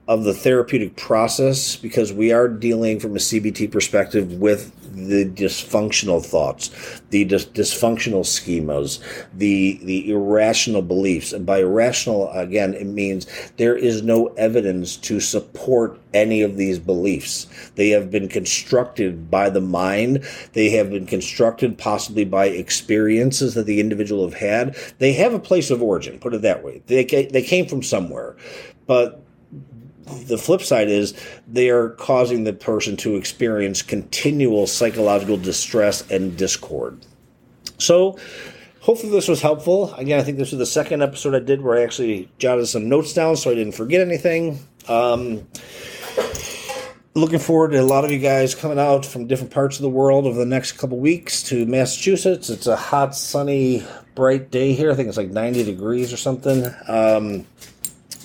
of 0.08 0.26
the 0.26 0.34
therapeutic 0.34 0.98
process 0.98 1.78
because 1.78 2.12
we 2.12 2.32
are 2.34 2.50
dealing 2.50 3.00
from 3.00 3.16
a 3.16 3.20
CBT 3.20 3.72
perspective 3.72 4.34
with 4.34 4.72
the 4.94 5.26
dysfunctional 5.26 6.24
thoughts, 6.24 7.02
the 7.10 7.24
dis- 7.24 7.46
dysfunctional 7.46 8.22
schemas, 8.22 9.02
the 9.34 9.80
the 9.84 10.12
irrational 10.12 10.82
beliefs. 10.82 11.34
And 11.34 11.46
by 11.46 11.60
irrational, 11.60 12.30
again, 12.32 12.74
it 12.74 12.86
means 12.86 13.28
there 13.58 13.76
is 13.76 14.04
no 14.04 14.28
evidence 14.36 14.98
to 14.98 15.20
support 15.20 16.00
any 16.14 16.42
of 16.42 16.58
these 16.58 16.80
beliefs. 16.80 17.48
They 17.76 17.90
have 17.90 18.12
been 18.12 18.28
constructed 18.28 19.32
by 19.32 19.50
the 19.50 19.62
mind. 19.62 20.26
They 20.52 20.70
have 20.72 20.92
been 20.92 21.08
constructed 21.08 21.78
possibly 21.78 22.26
by 22.26 22.48
experiences 22.48 23.56
that 23.56 23.66
the 23.66 23.80
individual 23.80 24.26
have 24.30 24.40
had. 24.40 24.76
They 25.00 25.14
have 25.14 25.34
a 25.34 25.40
place 25.40 25.72
of 25.72 25.82
origin. 25.82 26.20
Put 26.20 26.34
it 26.34 26.42
that 26.42 26.64
way. 26.64 26.84
They 26.88 27.06
they 27.06 27.42
came 27.42 27.66
from 27.66 27.82
somewhere, 27.82 28.36
but 28.86 29.23
the 30.28 30.38
flip 30.38 30.62
side 30.62 30.90
is 30.90 31.14
they 31.48 31.70
are 31.70 31.90
causing 31.90 32.44
the 32.44 32.54
person 32.54 32.98
to 32.98 33.16
experience 33.16 33.82
continual 33.82 34.68
psychological 34.68 35.38
distress 35.38 36.10
and 36.10 36.38
discord. 36.38 37.06
So, 37.78 38.18
hopefully, 38.82 39.12
this 39.12 39.28
was 39.28 39.42
helpful. 39.42 39.94
Again, 39.96 40.20
I 40.20 40.24
think 40.24 40.38
this 40.38 40.52
was 40.52 40.60
the 40.60 40.66
second 40.66 41.02
episode 41.02 41.36
I 41.36 41.40
did 41.40 41.62
where 41.62 41.78
I 41.78 41.84
actually 41.84 42.30
jotted 42.38 42.68
some 42.68 42.90
notes 42.90 43.14
down 43.14 43.36
so 43.36 43.52
I 43.52 43.56
didn't 43.56 43.74
forget 43.74 44.02
anything. 44.02 44.60
Um, 44.88 45.48
looking 47.16 47.40
forward 47.40 47.72
to 47.72 47.78
a 47.78 47.84
lot 47.84 48.04
of 48.06 48.12
you 48.12 48.20
guys 48.20 48.56
coming 48.56 48.80
out 48.80 49.06
from 49.06 49.28
different 49.28 49.52
parts 49.52 49.78
of 49.78 49.84
the 49.84 49.90
world 49.90 50.26
over 50.26 50.38
the 50.38 50.46
next 50.46 50.74
couple 50.74 51.00
weeks 51.00 51.44
to 51.44 51.66
Massachusetts. 51.66 52.50
It's 52.50 52.68
a 52.68 52.76
hot, 52.76 53.16
sunny, 53.16 53.86
bright 54.16 54.52
day 54.52 54.74
here. 54.74 54.92
I 54.92 54.96
think 54.96 55.08
it's 55.08 55.18
like 55.18 55.30
90 55.30 55.64
degrees 55.64 56.12
or 56.12 56.18
something. 56.18 56.66
Um, 56.88 57.46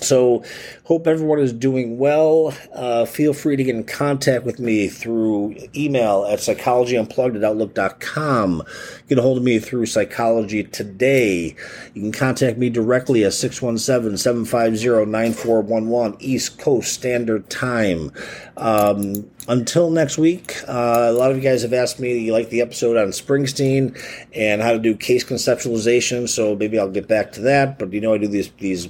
so, 0.01 0.43
hope 0.85 1.07
everyone 1.07 1.39
is 1.39 1.53
doing 1.53 1.97
well. 1.97 2.53
Uh, 2.73 3.05
feel 3.05 3.33
free 3.33 3.55
to 3.55 3.63
get 3.63 3.75
in 3.75 3.83
contact 3.83 4.45
with 4.45 4.59
me 4.59 4.87
through 4.87 5.55
email 5.75 6.25
at 6.25 6.39
psychologyunplugged 6.39 7.35
at 7.35 7.43
outlook.com. 7.43 8.63
Get 9.07 9.17
a 9.17 9.21
hold 9.21 9.37
of 9.37 9.43
me 9.43 9.59
through 9.59 9.85
Psychology 9.85 10.63
Today. 10.63 11.55
You 11.93 12.01
can 12.01 12.11
contact 12.11 12.57
me 12.57 12.69
directly 12.69 13.23
at 13.23 13.33
617 13.33 14.17
750 14.17 15.05
9411 15.11 16.17
East 16.19 16.57
Coast 16.59 16.93
Standard 16.93 17.49
Time. 17.49 18.11
Um, 18.57 19.29
until 19.47 19.89
next 19.89 20.17
week, 20.17 20.57
uh, 20.67 21.07
a 21.09 21.11
lot 21.11 21.31
of 21.31 21.37
you 21.37 21.43
guys 21.43 21.63
have 21.63 21.73
asked 21.73 21.99
me, 21.99 22.17
you 22.19 22.33
like 22.33 22.49
the 22.49 22.61
episode 22.61 22.97
on 22.97 23.07
Springsteen 23.07 23.97
and 24.35 24.61
how 24.61 24.71
to 24.71 24.79
do 24.79 24.95
case 24.95 25.23
conceptualization, 25.23 26.29
so 26.29 26.55
maybe 26.55 26.77
I'll 26.77 26.89
get 26.89 27.07
back 27.07 27.31
to 27.33 27.41
that. 27.41 27.79
But 27.79 27.93
you 27.93 28.01
know, 28.01 28.13
I 28.13 28.17
do 28.17 28.27
these 28.27 28.51
these 28.59 28.89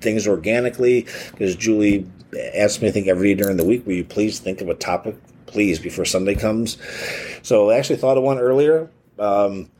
things 0.00 0.26
organically 0.26 1.06
because 1.30 1.56
Julie 1.56 2.06
asks 2.54 2.80
me, 2.82 2.88
I 2.88 2.90
think, 2.90 3.06
every 3.06 3.34
day 3.34 3.42
during 3.42 3.56
the 3.56 3.64
week, 3.64 3.86
will 3.86 3.94
you 3.94 4.04
please 4.04 4.38
think 4.38 4.60
of 4.60 4.68
a 4.68 4.74
topic, 4.74 5.16
please, 5.46 5.78
before 5.78 6.04
Sunday 6.04 6.34
comes? 6.34 6.78
So 7.42 7.70
I 7.70 7.78
actually 7.78 7.96
thought 7.96 8.16
of 8.16 8.22
one 8.22 8.38
earlier. 8.38 8.90
Um, 9.18 9.70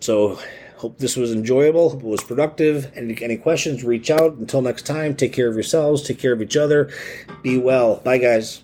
so 0.00 0.38
hope 0.76 0.98
this 0.98 1.16
was 1.16 1.32
enjoyable, 1.32 1.90
hope 1.90 2.02
it 2.02 2.06
was 2.06 2.24
productive. 2.24 2.90
Any, 2.96 3.20
any 3.22 3.36
questions, 3.36 3.84
reach 3.84 4.10
out. 4.10 4.34
Until 4.34 4.62
next 4.62 4.86
time, 4.86 5.14
take 5.14 5.32
care 5.32 5.48
of 5.48 5.54
yourselves, 5.54 6.02
take 6.02 6.18
care 6.18 6.32
of 6.32 6.40
each 6.40 6.56
other. 6.56 6.90
Be 7.42 7.58
well. 7.58 7.96
Bye, 7.96 8.18
guys. 8.18 8.62